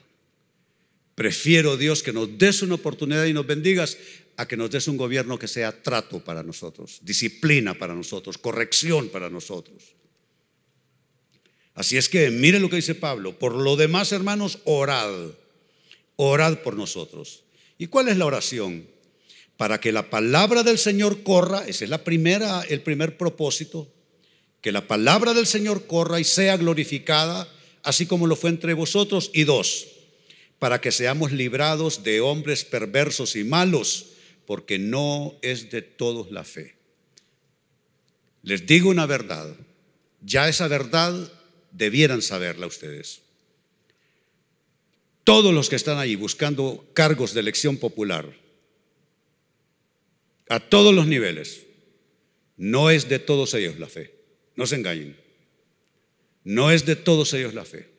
Prefiero, 1.14 1.76
Dios, 1.76 2.02
que 2.02 2.12
nos 2.12 2.38
des 2.38 2.62
una 2.62 2.74
oportunidad 2.74 3.24
y 3.26 3.32
nos 3.32 3.46
bendigas 3.46 3.96
a 4.37 4.46
que 4.46 4.56
nos 4.56 4.70
des 4.70 4.87
un 4.88 4.96
gobierno 4.96 5.38
que 5.38 5.48
sea 5.48 5.82
trato 5.82 6.22
para 6.22 6.42
nosotros, 6.42 7.00
disciplina 7.02 7.74
para 7.74 7.94
nosotros, 7.94 8.38
corrección 8.38 9.08
para 9.08 9.30
nosotros. 9.30 9.94
Así 11.74 11.96
es 11.96 12.08
que 12.08 12.30
mire 12.30 12.58
lo 12.58 12.68
que 12.68 12.76
dice 12.76 12.94
Pablo. 12.94 13.38
Por 13.38 13.54
lo 13.54 13.76
demás, 13.76 14.11
hermanos, 14.12 14.58
orad 14.64 15.12
orad 16.18 16.59
por 16.59 16.76
nosotros. 16.76 17.44
¿Y 17.78 17.87
cuál 17.87 18.09
es 18.09 18.16
la 18.16 18.26
oración? 18.26 18.87
Para 19.57 19.81
que 19.81 19.92
la 19.92 20.11
palabra 20.11 20.62
del 20.64 20.78
Señor 20.78 21.22
corra, 21.22 21.66
ese 21.66 21.85
es 21.85 21.90
la 21.90 22.04
primera, 22.04 22.62
el 22.68 22.83
primer 22.83 23.16
propósito, 23.16 23.88
que 24.61 24.72
la 24.72 24.87
palabra 24.87 25.33
del 25.33 25.46
Señor 25.46 25.87
corra 25.87 26.18
y 26.18 26.24
sea 26.24 26.57
glorificada, 26.57 27.48
así 27.85 28.07
como 28.07 28.26
lo 28.26 28.35
fue 28.35 28.50
entre 28.50 28.74
vosotros. 28.74 29.31
Y 29.33 29.44
dos, 29.44 29.87
para 30.59 30.81
que 30.81 30.90
seamos 30.90 31.31
librados 31.31 32.02
de 32.02 32.20
hombres 32.20 32.64
perversos 32.64 33.37
y 33.37 33.44
malos, 33.44 34.07
porque 34.44 34.78
no 34.78 35.37
es 35.40 35.70
de 35.70 35.83
todos 35.83 36.33
la 36.33 36.42
fe. 36.42 36.74
Les 38.42 38.66
digo 38.66 38.90
una 38.90 39.07
verdad, 39.07 39.54
ya 40.20 40.48
esa 40.48 40.66
verdad 40.66 41.14
debieran 41.70 42.22
saberla 42.22 42.66
ustedes 42.66 43.22
todos 45.28 45.52
los 45.52 45.68
que 45.68 45.76
están 45.76 45.98
ahí 45.98 46.16
buscando 46.16 46.88
cargos 46.94 47.34
de 47.34 47.40
elección 47.40 47.76
popular, 47.76 48.34
a 50.48 50.58
todos 50.58 50.94
los 50.94 51.06
niveles, 51.06 51.66
no 52.56 52.88
es 52.88 53.10
de 53.10 53.18
todos 53.18 53.52
ellos 53.52 53.78
la 53.78 53.88
fe. 53.88 54.14
No 54.56 54.66
se 54.66 54.76
engañen. 54.76 55.18
No 56.44 56.70
es 56.70 56.86
de 56.86 56.96
todos 56.96 57.34
ellos 57.34 57.52
la 57.52 57.66
fe. 57.66 57.90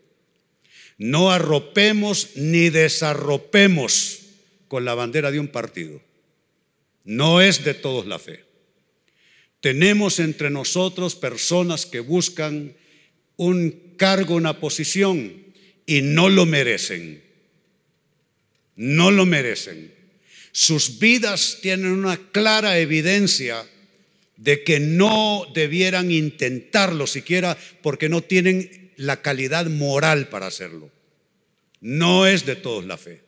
No 0.97 1.29
arropemos 1.29 2.29
ni 2.35 2.71
desarropemos 2.71 4.21
con 4.67 4.83
la 4.83 4.95
bandera 4.95 5.29
de 5.29 5.39
un 5.39 5.49
partido. 5.49 6.01
No 7.03 7.41
es 7.41 7.63
de 7.63 7.75
todos 7.75 8.07
la 8.07 8.17
fe. 8.17 8.43
Tenemos 9.61 10.17
entre 10.17 10.49
nosotros 10.49 11.15
personas 11.15 11.85
que 11.85 11.99
buscan 11.99 12.75
un 13.35 13.93
cargo, 13.97 14.33
una 14.33 14.59
posición, 14.59 15.48
y 15.89 16.03
no 16.03 16.29
lo 16.29 16.45
merecen. 16.45 17.23
No 18.75 19.09
lo 19.09 19.25
merecen. 19.25 19.91
Sus 20.51 20.99
vidas 20.99 21.57
tienen 21.63 21.89
una 21.89 22.15
clara 22.31 22.77
evidencia 22.77 23.67
de 24.37 24.63
que 24.63 24.79
no 24.79 25.47
debieran 25.55 26.11
intentarlo 26.11 27.07
siquiera 27.07 27.57
porque 27.81 28.07
no 28.07 28.21
tienen 28.21 28.91
la 28.97 29.23
calidad 29.23 29.65
moral 29.65 30.29
para 30.29 30.45
hacerlo. 30.45 30.91
No 31.81 32.27
es 32.27 32.45
de 32.45 32.55
todos 32.55 32.85
la 32.85 32.97
fe. 32.97 33.23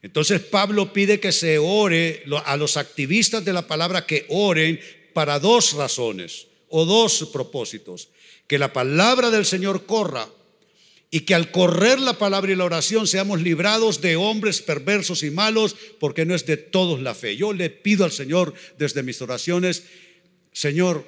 Entonces 0.00 0.40
Pablo 0.40 0.94
pide 0.94 1.20
que 1.20 1.32
se 1.32 1.58
ore 1.58 2.24
a 2.46 2.56
los 2.56 2.78
activistas 2.78 3.44
de 3.44 3.52
la 3.52 3.66
palabra 3.66 4.06
que 4.06 4.24
oren 4.30 4.80
para 5.12 5.38
dos 5.38 5.74
razones 5.74 6.46
o 6.70 6.86
dos 6.86 7.28
propósitos 7.30 8.08
que 8.46 8.58
la 8.58 8.72
palabra 8.72 9.30
del 9.30 9.44
Señor 9.44 9.84
corra 9.84 10.26
y 11.10 11.20
que 11.20 11.34
al 11.34 11.50
correr 11.50 12.00
la 12.00 12.18
palabra 12.18 12.52
y 12.52 12.56
la 12.56 12.64
oración 12.64 13.06
seamos 13.06 13.40
librados 13.40 14.00
de 14.00 14.16
hombres 14.16 14.60
perversos 14.60 15.22
y 15.22 15.30
malos, 15.30 15.74
porque 15.98 16.26
no 16.26 16.34
es 16.34 16.44
de 16.44 16.56
todos 16.56 17.00
la 17.00 17.14
fe. 17.14 17.36
Yo 17.36 17.52
le 17.52 17.70
pido 17.70 18.04
al 18.04 18.12
Señor 18.12 18.52
desde 18.76 19.02
mis 19.02 19.22
oraciones, 19.22 19.84
Señor, 20.52 21.06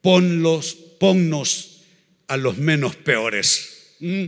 ponlos, 0.00 0.74
ponnos 1.00 1.82
a 2.28 2.36
los 2.36 2.58
menos 2.58 2.94
peores. 2.96 3.96
¿Mm? 3.98 4.24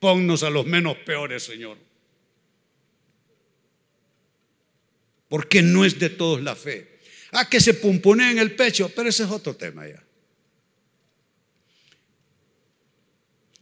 Ponnos 0.00 0.42
a 0.42 0.50
los 0.50 0.66
menos 0.66 0.96
peores, 0.98 1.42
Señor. 1.42 1.78
Porque 5.28 5.62
no 5.62 5.84
es 5.84 5.98
de 5.98 6.10
todos 6.10 6.42
la 6.42 6.54
fe. 6.54 6.98
Ah, 7.32 7.48
que 7.48 7.60
se 7.60 7.74
pumpone 7.74 8.30
en 8.30 8.38
el 8.38 8.54
pecho, 8.54 8.90
pero 8.94 9.08
ese 9.08 9.24
es 9.24 9.30
otro 9.30 9.56
tema 9.56 9.86
ya. 9.86 10.02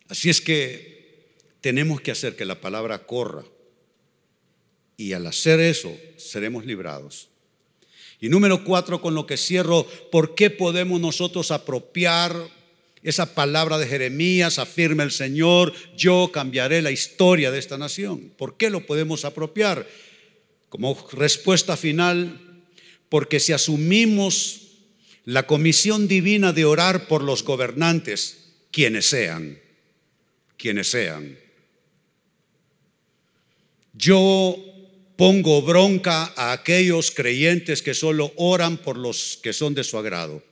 Así 0.09 0.31
es 0.31 0.41
que 0.41 1.35
tenemos 1.61 2.01
que 2.01 2.13
hacer 2.13 2.37
que 2.37 2.45
la 2.45 2.61
palabra 2.61 3.07
corra. 3.07 3.45
Y 4.97 5.13
al 5.13 5.27
hacer 5.27 5.61
eso, 5.61 5.95
seremos 6.17 6.65
librados. 6.65 7.29
Y 8.21 8.29
número 8.29 8.65
cuatro, 8.65 9.01
con 9.01 9.15
lo 9.15 9.27
que 9.27 9.37
cierro, 9.37 9.87
¿por 10.11 10.35
qué 10.35 10.49
podemos 10.49 11.01
nosotros 11.01 11.51
apropiar 11.51 12.35
esa 13.03 13.35
palabra 13.35 13.79
de 13.79 13.87
Jeremías? 13.87 14.59
Afirma 14.59 15.03
el 15.03 15.11
Señor, 15.11 15.75
yo 15.97 16.31
cambiaré 16.33 16.81
la 16.81 16.91
historia 16.91 17.51
de 17.51 17.59
esta 17.59 17.77
nación. 17.77 18.33
¿Por 18.39 18.57
qué 18.57 18.71
lo 18.71 18.87
podemos 18.87 19.25
apropiar? 19.25 19.87
Como 20.71 20.97
respuesta 21.13 21.77
final, 21.77 22.65
porque 23.09 23.39
si 23.39 23.53
asumimos 23.53 24.63
la 25.25 25.47
comisión 25.47 26.09
divina 26.09 26.53
de 26.53 26.65
orar 26.65 27.09
por 27.09 27.23
los 27.23 27.43
gobernantes, 27.43 28.55
quienes 28.71 29.07
sean, 29.07 29.59
quienes 30.67 30.91
sean. 30.91 31.39
Yo 33.93 34.57
pongo 35.15 35.63
bronca 35.63 36.33
a 36.35 36.51
aquellos 36.51 37.13
creyentes 37.13 37.83
que 37.83 37.95
solo 37.95 38.33
oran 38.35 38.77
por 38.77 38.97
los 38.97 39.39
que 39.41 39.53
son 39.53 39.77
de 39.77 39.85
su 39.85 39.97
agrado. 39.97 40.43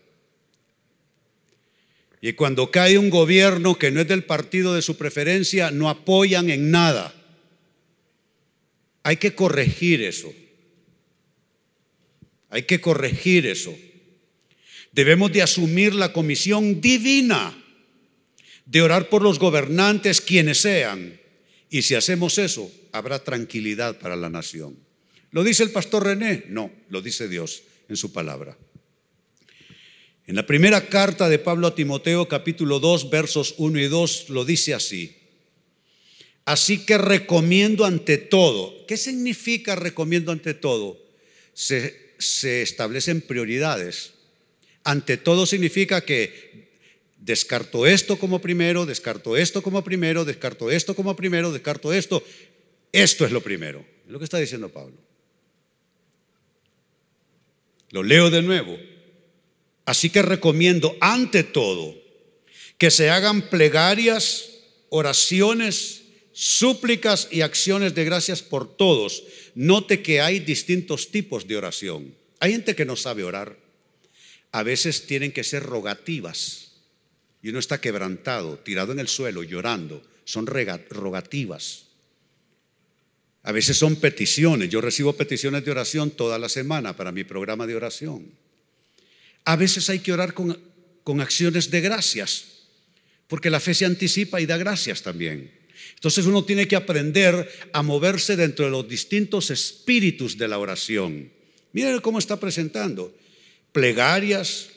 Y 2.20 2.34
cuando 2.34 2.70
cae 2.70 2.96
un 2.96 3.10
gobierno 3.10 3.76
que 3.76 3.90
no 3.90 4.00
es 4.00 4.06
del 4.06 4.22
partido 4.22 4.72
de 4.72 4.82
su 4.82 4.96
preferencia, 4.96 5.72
no 5.72 5.88
apoyan 5.88 6.48
en 6.48 6.70
nada. 6.70 7.12
Hay 9.02 9.16
que 9.16 9.34
corregir 9.34 10.00
eso. 10.00 10.32
Hay 12.50 12.62
que 12.62 12.80
corregir 12.80 13.46
eso. 13.46 13.76
Debemos 14.92 15.32
de 15.32 15.42
asumir 15.42 15.92
la 15.92 16.12
comisión 16.12 16.80
divina 16.80 17.63
de 18.66 18.82
orar 18.82 19.08
por 19.08 19.22
los 19.22 19.38
gobernantes, 19.38 20.20
quienes 20.20 20.60
sean. 20.60 21.20
Y 21.70 21.82
si 21.82 21.94
hacemos 21.94 22.38
eso, 22.38 22.70
habrá 22.92 23.22
tranquilidad 23.22 23.98
para 23.98 24.16
la 24.16 24.30
nación. 24.30 24.76
¿Lo 25.30 25.42
dice 25.42 25.64
el 25.64 25.70
pastor 25.70 26.04
René? 26.04 26.44
No, 26.48 26.70
lo 26.88 27.02
dice 27.02 27.28
Dios 27.28 27.64
en 27.88 27.96
su 27.96 28.12
palabra. 28.12 28.56
En 30.26 30.36
la 30.36 30.46
primera 30.46 30.86
carta 30.88 31.28
de 31.28 31.38
Pablo 31.38 31.66
a 31.66 31.74
Timoteo, 31.74 32.28
capítulo 32.28 32.80
2, 32.80 33.10
versos 33.10 33.54
1 33.58 33.80
y 33.80 33.88
2, 33.88 34.30
lo 34.30 34.44
dice 34.44 34.72
así. 34.72 35.16
Así 36.46 36.86
que 36.86 36.98
recomiendo 36.98 37.84
ante 37.84 38.16
todo. 38.16 38.86
¿Qué 38.86 38.96
significa 38.96 39.76
recomiendo 39.76 40.32
ante 40.32 40.54
todo? 40.54 40.98
Se, 41.52 42.14
se 42.18 42.62
establecen 42.62 43.20
prioridades. 43.20 44.12
Ante 44.84 45.16
todo 45.16 45.46
significa 45.46 46.02
que 46.02 46.63
descarto 47.24 47.86
esto 47.86 48.18
como 48.18 48.40
primero, 48.40 48.84
descarto 48.84 49.36
esto 49.36 49.62
como 49.62 49.82
primero, 49.82 50.24
descarto 50.24 50.70
esto 50.70 50.94
como 50.94 51.16
primero, 51.16 51.52
descarto 51.52 51.92
esto. 51.92 52.22
Esto 52.92 53.24
es 53.24 53.32
lo 53.32 53.40
primero. 53.40 53.84
Es 54.04 54.12
lo 54.12 54.18
que 54.18 54.24
está 54.24 54.38
diciendo 54.38 54.68
Pablo. 54.68 54.96
Lo 57.90 58.02
leo 58.02 58.28
de 58.28 58.42
nuevo. 58.42 58.78
Así 59.86 60.10
que 60.10 60.22
recomiendo 60.22 60.96
ante 61.00 61.42
todo 61.42 61.96
que 62.76 62.90
se 62.90 63.08
hagan 63.08 63.48
plegarias, 63.48 64.50
oraciones, 64.90 66.02
súplicas 66.32 67.28
y 67.30 67.40
acciones 67.40 67.94
de 67.94 68.04
gracias 68.04 68.42
por 68.42 68.76
todos. 68.76 69.24
Note 69.54 70.02
que 70.02 70.20
hay 70.20 70.40
distintos 70.40 71.10
tipos 71.10 71.46
de 71.46 71.56
oración. 71.56 72.14
Hay 72.40 72.52
gente 72.52 72.74
que 72.74 72.84
no 72.84 72.96
sabe 72.96 73.24
orar. 73.24 73.58
A 74.52 74.62
veces 74.62 75.06
tienen 75.06 75.32
que 75.32 75.44
ser 75.44 75.62
rogativas 75.62 76.63
y 77.44 77.50
uno 77.50 77.58
está 77.58 77.78
quebrantado, 77.78 78.56
tirado 78.56 78.92
en 78.92 79.00
el 79.00 79.06
suelo, 79.06 79.42
llorando, 79.42 80.02
son 80.24 80.46
rogativas. 80.46 81.84
A 83.42 83.52
veces 83.52 83.76
son 83.76 83.96
peticiones. 83.96 84.70
Yo 84.70 84.80
recibo 84.80 85.12
peticiones 85.12 85.62
de 85.62 85.70
oración 85.70 86.10
toda 86.10 86.38
la 86.38 86.48
semana 86.48 86.96
para 86.96 87.12
mi 87.12 87.22
programa 87.22 87.66
de 87.66 87.76
oración. 87.76 88.30
A 89.44 89.56
veces 89.56 89.90
hay 89.90 89.98
que 89.98 90.14
orar 90.14 90.32
con, 90.32 90.58
con 91.02 91.20
acciones 91.20 91.70
de 91.70 91.82
gracias, 91.82 92.46
porque 93.28 93.50
la 93.50 93.60
fe 93.60 93.74
se 93.74 93.84
anticipa 93.84 94.40
y 94.40 94.46
da 94.46 94.56
gracias 94.56 95.02
también. 95.02 95.52
Entonces 95.96 96.24
uno 96.24 96.46
tiene 96.46 96.66
que 96.66 96.76
aprender 96.76 97.46
a 97.74 97.82
moverse 97.82 98.36
dentro 98.36 98.64
de 98.64 98.70
los 98.70 98.88
distintos 98.88 99.50
espíritus 99.50 100.38
de 100.38 100.48
la 100.48 100.58
oración. 100.58 101.30
Miren 101.74 102.00
cómo 102.00 102.18
está 102.18 102.40
presentando. 102.40 103.14
Plegarias, 103.70 104.70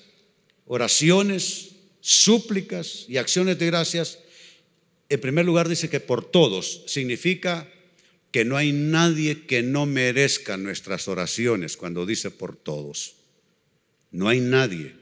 oraciones, 0.66 1.77
súplicas 2.08 3.04
y 3.10 3.18
acciones 3.18 3.60
de 3.60 3.66
gracias, 3.66 4.20
en 5.10 5.20
primer 5.20 5.46
lugar 5.46 5.68
dice 5.68 5.90
que 5.90 6.00
por 6.00 6.24
todos 6.24 6.84
significa 6.88 7.70
que 8.32 8.46
no 8.46 8.56
hay 8.56 8.72
nadie 8.72 9.46
que 9.46 9.62
no 9.62 9.86
merezca 9.86 10.56
nuestras 10.56 11.10
oraciones 11.10 11.76
cuando 11.76 12.06
dice 12.06 12.32
por 12.32 12.56
todos. 12.56 13.16
No 14.12 14.30
hay 14.30 14.40
nadie. 14.40 14.96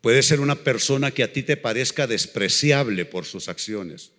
Puede 0.00 0.24
ser 0.24 0.40
una 0.40 0.56
persona 0.56 1.12
que 1.12 1.22
a 1.22 1.32
ti 1.32 1.44
te 1.44 1.56
parezca 1.56 2.08
despreciable 2.08 3.04
por 3.04 3.26
sus 3.26 3.48
acciones, 3.48 4.10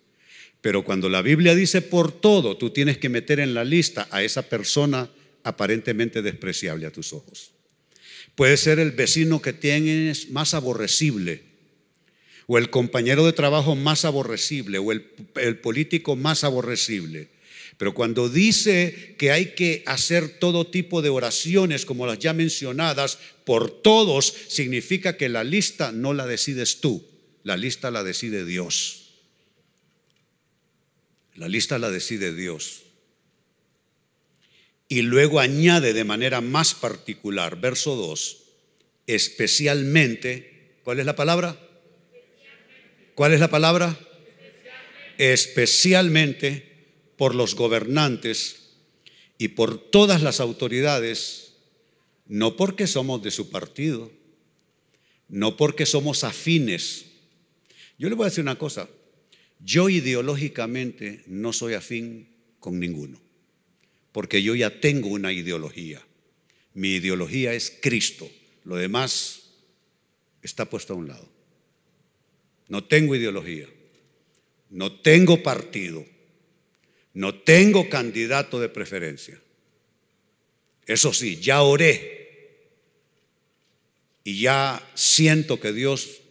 pero 0.62 0.84
cuando 0.84 1.10
la 1.10 1.20
Biblia 1.20 1.54
dice 1.54 1.82
por 1.82 2.12
todo, 2.12 2.56
tú 2.56 2.70
tienes 2.70 2.96
que 2.96 3.10
meter 3.10 3.40
en 3.40 3.52
la 3.52 3.64
lista 3.64 4.08
a 4.10 4.22
esa 4.22 4.48
persona 4.48 5.10
aparentemente 5.44 6.22
despreciable 6.22 6.86
a 6.86 6.92
tus 6.92 7.12
ojos. 7.12 7.57
Puede 8.34 8.56
ser 8.56 8.78
el 8.78 8.92
vecino 8.92 9.42
que 9.42 9.52
tienes 9.52 10.30
más 10.30 10.54
aborrecible, 10.54 11.42
o 12.46 12.56
el 12.58 12.70
compañero 12.70 13.26
de 13.26 13.32
trabajo 13.32 13.76
más 13.76 14.04
aborrecible, 14.04 14.78
o 14.78 14.92
el, 14.92 15.58
político 15.60 16.16
más 16.16 16.44
aborrecible. 16.44 17.28
Pero 17.76 17.94
cuando 17.94 18.28
dice 18.28 19.14
que 19.18 19.30
hay 19.30 19.54
que 19.54 19.82
hacer 19.86 20.38
todo 20.38 20.66
tipo 20.66 21.02
de 21.02 21.10
oraciones, 21.10 21.84
como 21.84 22.06
las 22.06 22.18
ya 22.18 22.32
mencionadas, 22.32 23.18
por 23.44 23.70
todos, 23.70 24.34
significa 24.48 25.16
que 25.16 25.28
la 25.28 25.44
lista 25.44 25.92
no 25.92 26.14
la 26.14 26.26
decides 26.26 26.80
tú, 26.80 27.06
la 27.44 27.56
lista 27.56 27.90
la 27.90 28.02
decide 28.02 28.44
Dios. 28.44 29.04
La 31.36 31.48
lista 31.48 31.78
la 31.78 31.90
decide 31.90 32.34
Dios. 32.34 32.82
Y 34.88 35.02
luego 35.02 35.38
añade 35.38 35.92
de 35.92 36.04
manera 36.04 36.40
más 36.40 36.74
particular, 36.74 37.60
verso 37.60 37.94
2, 37.94 38.44
especialmente, 39.06 40.78
¿cuál 40.82 40.98
es 40.98 41.04
la 41.04 41.14
palabra? 41.14 41.60
¿Cuál 43.14 43.34
es 43.34 43.40
la 43.40 43.50
palabra? 43.50 43.98
Especialmente 45.18 46.86
por 47.18 47.34
los 47.34 47.54
gobernantes 47.54 48.70
y 49.36 49.48
por 49.48 49.78
todas 49.78 50.22
las 50.22 50.40
autoridades, 50.40 51.52
no 52.26 52.56
porque 52.56 52.86
somos 52.86 53.22
de 53.22 53.30
su 53.30 53.50
partido, 53.50 54.10
no 55.28 55.58
porque 55.58 55.84
somos 55.84 56.24
afines. 56.24 57.04
Yo 57.98 58.08
le 58.08 58.14
voy 58.14 58.24
a 58.24 58.30
decir 58.30 58.42
una 58.42 58.56
cosa, 58.56 58.88
yo 59.60 59.90
ideológicamente 59.90 61.24
no 61.26 61.52
soy 61.52 61.74
afín 61.74 62.28
con 62.58 62.78
ninguno 62.78 63.27
porque 64.18 64.42
yo 64.42 64.56
ya 64.56 64.80
tengo 64.80 65.10
una 65.10 65.32
ideología. 65.32 66.04
Mi 66.74 66.94
ideología 66.94 67.52
es 67.52 67.78
Cristo. 67.80 68.28
Lo 68.64 68.74
demás 68.74 69.42
está 70.42 70.68
puesto 70.68 70.92
a 70.92 70.96
un 70.96 71.06
lado. 71.06 71.28
No 72.66 72.82
tengo 72.82 73.14
ideología. 73.14 73.68
No 74.70 74.90
tengo 74.90 75.40
partido. 75.40 76.04
No 77.14 77.32
tengo 77.32 77.88
candidato 77.88 78.58
de 78.58 78.68
preferencia. 78.68 79.40
Eso 80.84 81.12
sí, 81.12 81.36
ya 81.36 81.62
oré. 81.62 82.58
Y 84.24 84.40
ya 84.40 84.84
siento 84.94 85.60
que 85.60 85.72
Dios 85.72 86.22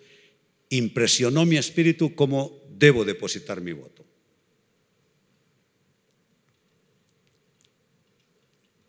impresionó 0.67 1.45
mi 1.45 1.55
espíritu 1.55 2.15
como 2.15 2.61
debo 2.69 3.05
depositar 3.05 3.61
mi 3.61 3.71
voto. 3.71 3.96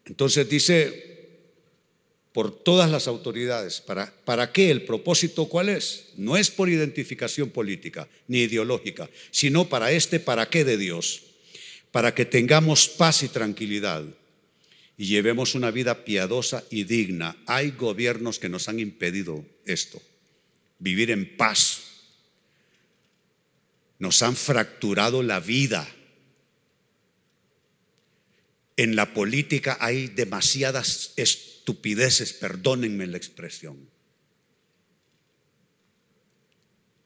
Entonces 0.09 0.49
dice, 0.49 1.09
por 2.33 2.51
todas 2.51 2.90
las 2.90 3.07
autoridades. 3.07 3.81
¿Para, 3.81 4.12
¿Para 4.25 4.53
qué? 4.53 4.71
¿El 4.71 4.83
propósito 4.83 5.47
cuál 5.47 5.68
es? 5.68 6.07
No 6.16 6.37
es 6.37 6.51
por 6.51 6.68
identificación 6.68 7.51
política 7.51 8.09
ni 8.27 8.40
ideológica, 8.40 9.09
sino 9.31 9.68
para 9.68 9.92
este 9.92 10.21
para 10.21 10.49
qué 10.49 10.64
de 10.64 10.77
Dios, 10.77 11.23
para 11.90 12.14
que 12.14 12.25
tengamos 12.25 12.88
paz 12.88 13.23
y 13.23 13.29
tranquilidad 13.29 14.05
y 14.99 15.07
llevemos 15.07 15.55
una 15.55 15.71
vida 15.71 16.05
piadosa 16.05 16.64
y 16.71 16.83
digna. 16.85 17.37
Hay 17.47 17.71
gobiernos 17.71 18.40
que 18.40 18.49
nos 18.49 18.68
han 18.68 18.81
impedido 18.81 19.44
esto, 19.64 20.03
vivir 20.81 21.12
en 21.12 21.37
paz. 21.37 21.83
Nos 24.01 24.23
han 24.23 24.35
fracturado 24.35 25.23
la 25.23 25.38
vida. 25.38 25.88
En 28.79 28.95
la 28.95 29.12
política 29.12 29.77
hay 29.81 30.07
demasiadas 30.07 31.12
estupideces, 31.17 32.33
perdónenme 32.33 33.09
la 33.09 33.17
expresión. 33.17 33.91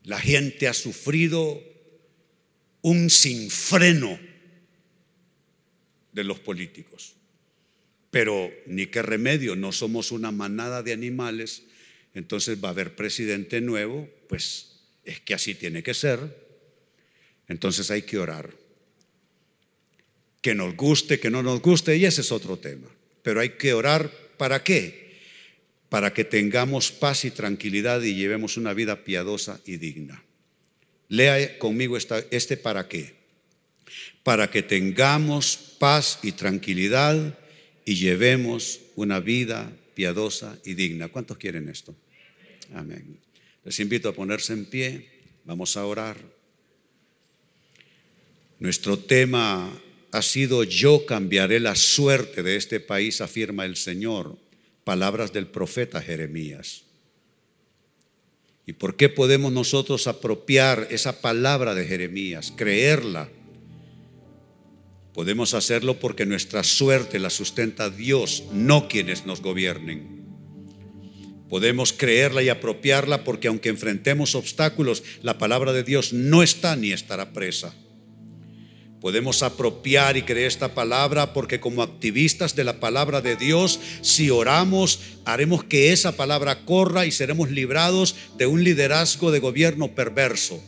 La 0.04 0.18
gente 0.20 0.68
ha 0.68 0.74
sufrido 0.74 1.62
un 2.82 3.08
sinfreno 3.08 4.20
de 6.12 6.24
los 6.24 6.38
políticos. 6.40 7.14
Pero 8.10 8.50
ni 8.66 8.88
qué 8.88 9.00
remedio, 9.00 9.56
no 9.56 9.72
somos 9.72 10.12
una 10.12 10.30
manada 10.30 10.82
de 10.82 10.92
animales, 10.92 11.62
entonces 12.12 12.62
va 12.62 12.68
a 12.68 12.72
haber 12.72 12.94
presidente 12.96 13.62
nuevo, 13.62 14.10
pues 14.28 14.82
es 15.04 15.20
que 15.20 15.32
así 15.32 15.54
tiene 15.54 15.82
que 15.82 15.94
ser. 15.94 16.20
Entonces 17.48 17.90
hay 17.90 18.02
que 18.02 18.18
orar. 18.18 18.61
Que 20.42 20.54
nos 20.54 20.76
guste, 20.76 21.18
que 21.18 21.30
no 21.30 21.42
nos 21.42 21.62
guste, 21.62 21.96
y 21.96 22.04
ese 22.04 22.20
es 22.20 22.30
otro 22.30 22.58
tema. 22.58 22.88
Pero 23.22 23.40
hay 23.40 23.50
que 23.50 23.72
orar 23.72 24.10
para 24.36 24.62
qué? 24.62 25.16
Para 25.88 26.12
que 26.12 26.24
tengamos 26.24 26.92
paz 26.92 27.24
y 27.24 27.30
tranquilidad 27.30 28.02
y 28.02 28.14
llevemos 28.14 28.58
una 28.58 28.74
vida 28.74 29.04
piadosa 29.04 29.60
y 29.64 29.78
digna. 29.78 30.22
Lea 31.08 31.58
conmigo 31.58 31.96
esta, 31.96 32.24
este 32.30 32.56
para 32.56 32.88
qué. 32.88 33.14
Para 34.22 34.50
que 34.50 34.62
tengamos 34.62 35.56
paz 35.78 36.18
y 36.22 36.32
tranquilidad 36.32 37.38
y 37.84 37.94
llevemos 37.94 38.80
una 38.96 39.20
vida 39.20 39.72
piadosa 39.94 40.58
y 40.64 40.74
digna. 40.74 41.08
¿Cuántos 41.08 41.38
quieren 41.38 41.68
esto? 41.68 41.94
Amén. 42.74 43.18
Les 43.64 43.78
invito 43.80 44.08
a 44.08 44.14
ponerse 44.14 44.52
en 44.52 44.64
pie. 44.64 45.08
Vamos 45.44 45.76
a 45.76 45.84
orar. 45.84 46.16
Nuestro 48.58 48.98
tema 48.98 49.70
ha 50.12 50.20
sido 50.20 50.62
yo 50.62 51.06
cambiaré 51.06 51.58
la 51.58 51.74
suerte 51.74 52.42
de 52.42 52.56
este 52.56 52.80
país, 52.80 53.22
afirma 53.22 53.64
el 53.64 53.76
Señor. 53.76 54.36
Palabras 54.84 55.32
del 55.32 55.46
profeta 55.46 56.02
Jeremías. 56.02 56.84
¿Y 58.66 58.74
por 58.74 58.96
qué 58.96 59.08
podemos 59.08 59.52
nosotros 59.52 60.06
apropiar 60.06 60.88
esa 60.90 61.20
palabra 61.22 61.74
de 61.74 61.86
Jeremías, 61.86 62.52
creerla? 62.54 63.30
Podemos 65.14 65.54
hacerlo 65.54 65.98
porque 65.98 66.26
nuestra 66.26 66.62
suerte 66.62 67.18
la 67.18 67.30
sustenta 67.30 67.88
Dios, 67.88 68.44
no 68.52 68.88
quienes 68.88 69.24
nos 69.24 69.40
gobiernen. 69.40 70.22
Podemos 71.48 71.92
creerla 71.92 72.42
y 72.42 72.50
apropiarla 72.50 73.24
porque 73.24 73.48
aunque 73.48 73.70
enfrentemos 73.70 74.34
obstáculos, 74.34 75.02
la 75.22 75.38
palabra 75.38 75.72
de 75.72 75.84
Dios 75.84 76.12
no 76.12 76.42
está 76.42 76.76
ni 76.76 76.92
estará 76.92 77.32
presa. 77.32 77.74
Podemos 79.02 79.42
apropiar 79.42 80.16
y 80.16 80.22
creer 80.22 80.46
esta 80.46 80.74
palabra 80.74 81.32
porque 81.32 81.58
como 81.58 81.82
activistas 81.82 82.54
de 82.54 82.62
la 82.62 82.78
palabra 82.78 83.20
de 83.20 83.34
Dios, 83.34 83.80
si 84.00 84.30
oramos, 84.30 85.00
haremos 85.24 85.64
que 85.64 85.92
esa 85.92 86.12
palabra 86.12 86.64
corra 86.64 87.04
y 87.04 87.10
seremos 87.10 87.50
librados 87.50 88.14
de 88.38 88.46
un 88.46 88.62
liderazgo 88.62 89.32
de 89.32 89.40
gobierno 89.40 89.96
perverso. 89.96 90.62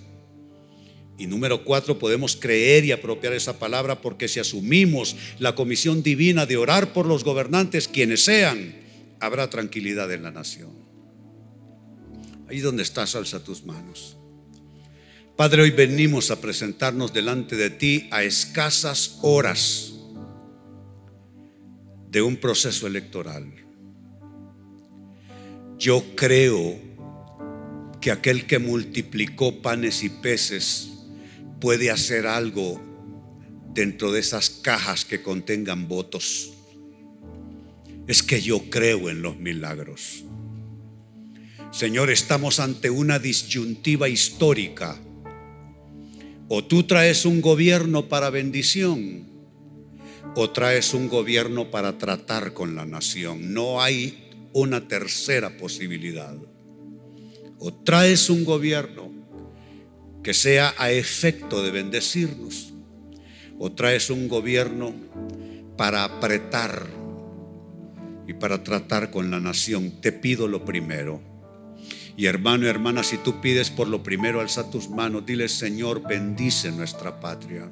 Y 1.16 1.29
número 1.29 1.64
cuatro, 1.64 2.01
podemos 2.01 2.35
creer 2.35 2.85
y 2.85 2.90
apropiar 2.90 3.35
esa 3.35 3.61
palabra 3.61 4.01
porque 4.01 4.27
si 4.27 4.40
asumimos 4.40 5.14
la 5.38 5.55
comisión 5.55 6.03
divina 6.03 6.44
de 6.44 6.57
orar 6.57 6.92
por 6.92 7.07
los 7.07 7.23
gobernantes, 7.23 7.87
quienes 7.87 8.25
sean, 8.25 8.75
habrá 9.20 9.49
tranquilidad 9.49 10.12
en 10.12 10.25
la 10.25 10.33
nación. 10.33 10.73
Ahí 12.49 12.59
donde 12.59 12.83
estás, 12.83 13.14
alza 13.14 13.44
tus 13.44 13.64
manos. 13.64 14.16
Padre, 15.37 15.62
hoy 15.62 15.70
venimos 15.73 16.31
a 16.31 16.40
presentarnos 16.40 17.12
delante 17.12 17.57
de 17.57 17.68
ti 17.68 18.07
a 18.12 18.23
escasas 18.23 19.18
horas 19.23 19.92
de 22.09 22.23
un 22.23 22.37
proceso 22.37 22.87
electoral. 22.87 23.53
Yo 25.77 26.05
creo 26.14 26.79
que 28.01 28.12
aquel 28.12 28.47
que 28.47 28.61
multiplicó 28.61 29.61
panes 29.61 30.05
y 30.05 30.09
peces 30.09 30.90
puede 31.61 31.90
hacer 31.90 32.29
algo 32.29 32.81
dentro 33.73 34.12
de 34.12 34.20
esas 34.20 34.51
cajas 34.51 35.05
que 35.05 35.20
contengan 35.20 35.88
votos. 35.88 36.53
Es 38.07 38.23
que 38.23 38.40
yo 38.40 38.70
creo 38.70 39.11
en 39.11 39.20
los 39.20 39.37
milagros. 39.37 40.23
Señor, 41.73 42.11
estamos 42.11 42.61
ante 42.61 42.88
una 42.88 43.18
disyuntiva 43.18 44.09
histórica. 44.09 44.97
O 46.48 46.64
tú 46.64 46.83
traes 46.83 47.24
un 47.24 47.40
gobierno 47.40 48.09
para 48.09 48.30
bendición, 48.30 49.24
o 50.37 50.50
traes 50.50 50.94
un 50.94 51.09
gobierno 51.09 51.70
para 51.70 51.96
tratar 51.98 52.52
con 52.54 52.74
la 52.74 52.85
nación. 52.85 53.54
No 53.54 53.83
hay 53.83 54.30
una 54.52 54.88
tercera 54.88 55.57
posibilidad. 55.57 56.37
O 57.59 57.72
traes 57.72 58.30
un 58.30 58.44
gobierno 58.44 59.11
que 60.22 60.35
sea 60.35 60.74
a 60.78 60.90
efecto 60.90 61.62
de 61.62 61.70
bendecirnos. 61.70 62.72
O 63.59 63.72
traes 63.72 64.11
un 64.11 64.28
gobierno 64.28 64.94
para 65.76 66.04
apretar 66.04 66.87
y 68.26 68.35
para 68.35 68.64
tratar 68.64 69.11
con 69.11 69.30
la 69.30 69.38
nación. 69.38 70.00
Te 70.00 70.12
pido 70.12 70.48
lo 70.48 70.64
primero. 70.64 71.34
Y 72.16 72.27
hermano 72.27 72.66
y 72.66 72.68
hermana, 72.68 73.03
si 73.03 73.18
tú 73.18 73.40
pides 73.40 73.70
por 73.70 73.88
lo 73.88 74.03
primero, 74.03 74.40
alza 74.40 74.70
tus 74.70 74.88
manos, 74.88 75.27
dile 75.27 75.48
Señor, 75.48 76.07
bendice 76.07 76.70
nuestra 76.70 77.18
patria. 77.20 77.70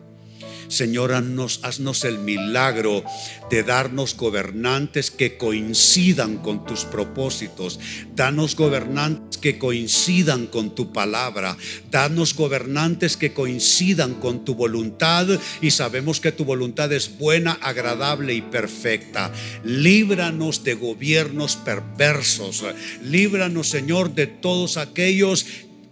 Señor, 0.73 1.13
haznos, 1.13 2.05
el 2.05 2.19
milagro 2.19 3.05
de 3.51 3.63
darnos 3.63 4.17
gobernantes 4.17 5.11
que 5.11 5.37
coincidan 5.37 6.39
con 6.39 6.65
tus 6.65 6.87
propósitos. 6.87 7.79
Danos 8.17 8.57
gobernantes 8.57 9.37
que 9.39 9.59
coincidan 9.59 10.47
con 10.47 10.75
tu 10.75 10.91
palabra. 10.91 11.59
Danos 11.91 12.35
gobernantes 12.35 13.19
que 13.19 13.35
coincidan 13.35 14.15
con 14.15 14.47
tu 14.47 14.55
voluntad. 14.55 15.27
Y 15.61 15.73
sabemos 15.73 16.21
que 16.21 16.33
tu 16.33 16.47
voluntad 16.47 16.91
es 16.93 17.19
buena, 17.19 17.53
agradable 17.61 18.33
y 18.33 18.41
perfecta. 18.41 19.31
Líbranos 19.65 20.65
de 20.65 20.75
gobiernos 20.75 21.57
perversos. 21.57 22.65
Líbranos, 23.03 23.69
Señor, 23.69 24.15
de 24.15 24.27
todos 24.27 24.79
aquellos 24.79 25.45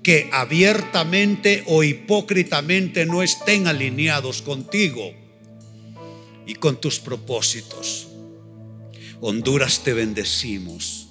que 0.02 0.30
abiertamente 0.32 1.62
o 1.66 1.82
hipócritamente 1.82 3.06
no 3.06 3.22
estén 3.22 3.66
alineados 3.66 4.42
contigo 4.42 5.12
y 6.46 6.54
con 6.54 6.80
tus 6.80 6.98
propósitos. 6.98 8.08
Honduras 9.20 9.84
te 9.84 9.92
bendecimos. 9.92 11.08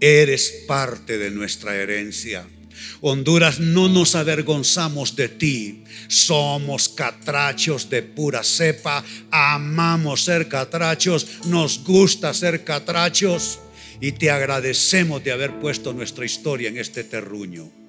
Eres 0.00 0.64
parte 0.66 1.16
de 1.16 1.30
nuestra 1.30 1.74
herencia. 1.76 2.46
Honduras, 3.00 3.60
no 3.60 3.88
nos 3.88 4.14
avergonzamos 4.14 5.16
de 5.16 5.28
ti. 5.28 5.84
Somos 6.08 6.88
catrachos 6.88 7.88
de 7.88 8.02
pura 8.02 8.42
cepa. 8.42 9.02
Amamos 9.30 10.24
ser 10.24 10.48
catrachos. 10.48 11.26
Nos 11.46 11.82
gusta 11.82 12.34
ser 12.34 12.64
catrachos. 12.64 13.60
Y 14.00 14.12
te 14.12 14.30
agradecemos 14.30 15.24
de 15.24 15.32
haber 15.32 15.58
puesto 15.60 15.92
nuestra 15.94 16.26
historia 16.26 16.68
en 16.68 16.78
este 16.78 17.04
terruño. 17.04 17.83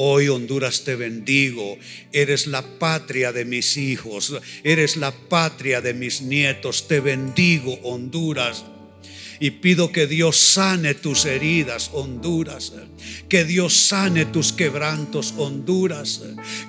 Hoy 0.00 0.28
Honduras 0.28 0.84
te 0.84 0.94
bendigo. 0.94 1.76
Eres 2.12 2.46
la 2.46 2.62
patria 2.62 3.32
de 3.32 3.44
mis 3.44 3.76
hijos. 3.76 4.32
Eres 4.62 4.96
la 4.96 5.10
patria 5.10 5.80
de 5.80 5.92
mis 5.92 6.22
nietos. 6.22 6.86
Te 6.86 7.00
bendigo 7.00 7.74
Honduras. 7.82 8.64
Y 9.40 9.50
pido 9.52 9.92
que 9.92 10.06
Dios 10.06 10.36
sane 10.36 10.94
tus 10.94 11.24
heridas, 11.24 11.90
Honduras. 11.92 12.72
Que 13.28 13.44
Dios 13.44 13.74
sane 13.74 14.24
tus 14.24 14.52
quebrantos, 14.52 15.34
Honduras. 15.36 16.22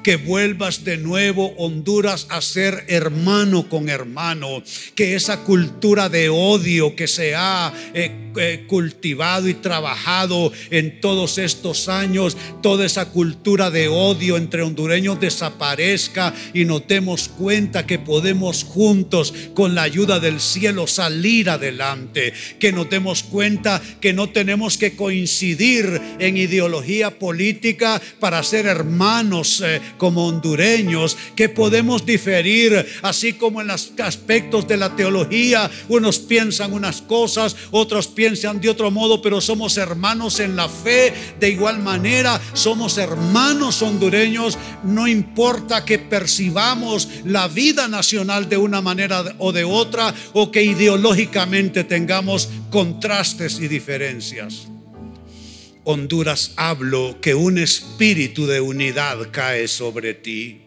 Que 0.03 0.17
vuelvas 0.17 0.84
de 0.84 0.97
nuevo, 0.97 1.53
Honduras, 1.58 2.27
a 2.29 2.41
ser 2.41 2.86
hermano 2.88 3.67
con 3.69 3.89
hermano. 3.89 4.63
Que 4.95 5.15
esa 5.15 5.39
cultura 5.41 6.10
de 6.10 6.29
odio 6.29 6.95
que 6.95 7.08
se 7.08 7.34
ha 7.36 7.73
eh, 7.93 8.32
eh, 8.38 8.65
cultivado 8.67 9.49
y 9.49 9.55
trabajado 9.55 10.51
en 10.69 11.01
todos 11.01 11.39
estos 11.39 11.89
años, 11.89 12.38
toda 12.62 12.86
esa 12.86 13.10
cultura 13.10 13.71
de 13.71 13.88
odio 13.88 14.38
entre 14.38 14.62
hondureños 14.62 15.19
desaparezca 15.19 16.33
y 16.54 16.65
nos 16.65 16.87
demos 16.87 17.27
cuenta 17.29 17.87
que 17.87 17.98
podemos 17.98 18.63
juntos, 18.63 19.33
con 19.56 19.73
la 19.73 19.81
ayuda 19.83 20.19
del 20.19 20.39
cielo, 20.39 20.85
salir 20.85 21.50
adelante 21.50 22.33
que 22.60 22.71
nos 22.71 22.89
demos 22.89 23.23
cuenta 23.23 23.81
que 24.01 24.13
no 24.13 24.29
tenemos 24.29 24.77
que 24.77 24.95
coincidir 24.95 26.01
en 26.19 26.37
ideología 26.37 27.17
política 27.17 28.01
para 28.19 28.43
ser 28.43 28.65
hermanos 28.65 29.62
eh, 29.65 29.81
como 29.97 30.27
hondureños, 30.27 31.17
que 31.35 31.49
podemos 31.49 32.05
diferir, 32.05 32.85
así 33.01 33.33
como 33.33 33.62
en 33.62 33.67
los 33.67 33.93
aspectos 33.99 34.67
de 34.67 34.77
la 34.77 34.95
teología, 34.95 35.69
unos 35.87 36.19
piensan 36.19 36.73
unas 36.73 37.01
cosas, 37.01 37.55
otros 37.71 38.07
piensan 38.07 38.60
de 38.62 38.69
otro 38.69 38.91
modo, 38.91 39.21
pero 39.21 39.41
somos 39.41 39.77
hermanos 39.77 40.39
en 40.39 40.55
la 40.55 40.69
fe, 40.69 41.13
de 41.39 41.49
igual 41.49 41.79
manera 41.79 42.39
somos 42.53 42.97
hermanos 42.97 43.81
hondureños, 43.81 44.57
no 44.83 45.07
importa 45.07 45.85
que 45.85 45.99
percibamos 45.99 47.07
la 47.25 47.47
vida 47.47 47.87
nacional 47.87 48.49
de 48.49 48.57
una 48.57 48.81
manera 48.81 49.23
o 49.37 49.51
de 49.51 49.63
otra, 49.63 50.13
o 50.33 50.51
que 50.51 50.63
ideológicamente 50.63 51.83
tengamos 51.83 52.48
contrastes 52.69 53.60
y 53.60 53.67
diferencias. 53.67 54.67
Honduras 55.83 56.54
hablo 56.56 57.19
que 57.21 57.33
un 57.33 57.58
espíritu 57.58 58.45
de 58.45 58.62
unidad 58.62 59.17
cae 59.31 59.67
sobre 59.67 60.13
ti. 60.13 60.62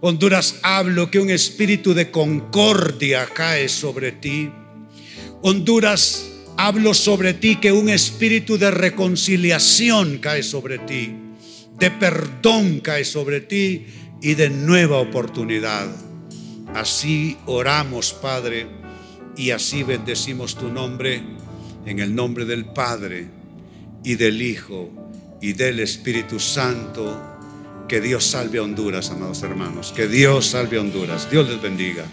Honduras 0.00 0.56
hablo 0.62 1.10
que 1.10 1.18
un 1.18 1.30
espíritu 1.30 1.94
de 1.94 2.10
concordia 2.10 3.26
cae 3.26 3.68
sobre 3.68 4.12
ti. 4.12 4.50
Honduras 5.42 6.30
hablo 6.56 6.94
sobre 6.94 7.34
ti 7.34 7.56
que 7.56 7.72
un 7.72 7.88
espíritu 7.88 8.58
de 8.58 8.70
reconciliación 8.70 10.18
cae 10.18 10.42
sobre 10.42 10.78
ti, 10.78 11.16
de 11.78 11.90
perdón 11.90 12.80
cae 12.80 13.04
sobre 13.04 13.40
ti 13.40 13.86
y 14.22 14.34
de 14.34 14.50
nueva 14.50 14.98
oportunidad. 14.98 15.88
Así 16.74 17.36
oramos, 17.46 18.12
Padre, 18.12 18.79
y 19.40 19.52
así 19.52 19.84
bendecimos 19.84 20.54
tu 20.54 20.68
nombre 20.68 21.22
en 21.86 21.98
el 21.98 22.14
nombre 22.14 22.44
del 22.44 22.66
Padre 22.66 23.26
y 24.04 24.16
del 24.16 24.42
Hijo 24.42 24.90
y 25.40 25.54
del 25.54 25.80
Espíritu 25.80 26.38
Santo. 26.38 27.18
Que 27.88 28.02
Dios 28.02 28.26
salve 28.26 28.58
a 28.58 28.62
Honduras, 28.62 29.10
amados 29.10 29.42
hermanos. 29.42 29.94
Que 29.96 30.06
Dios 30.08 30.44
salve 30.44 30.76
a 30.76 30.82
Honduras. 30.82 31.30
Dios 31.30 31.48
les 31.48 31.60
bendiga. 31.60 32.04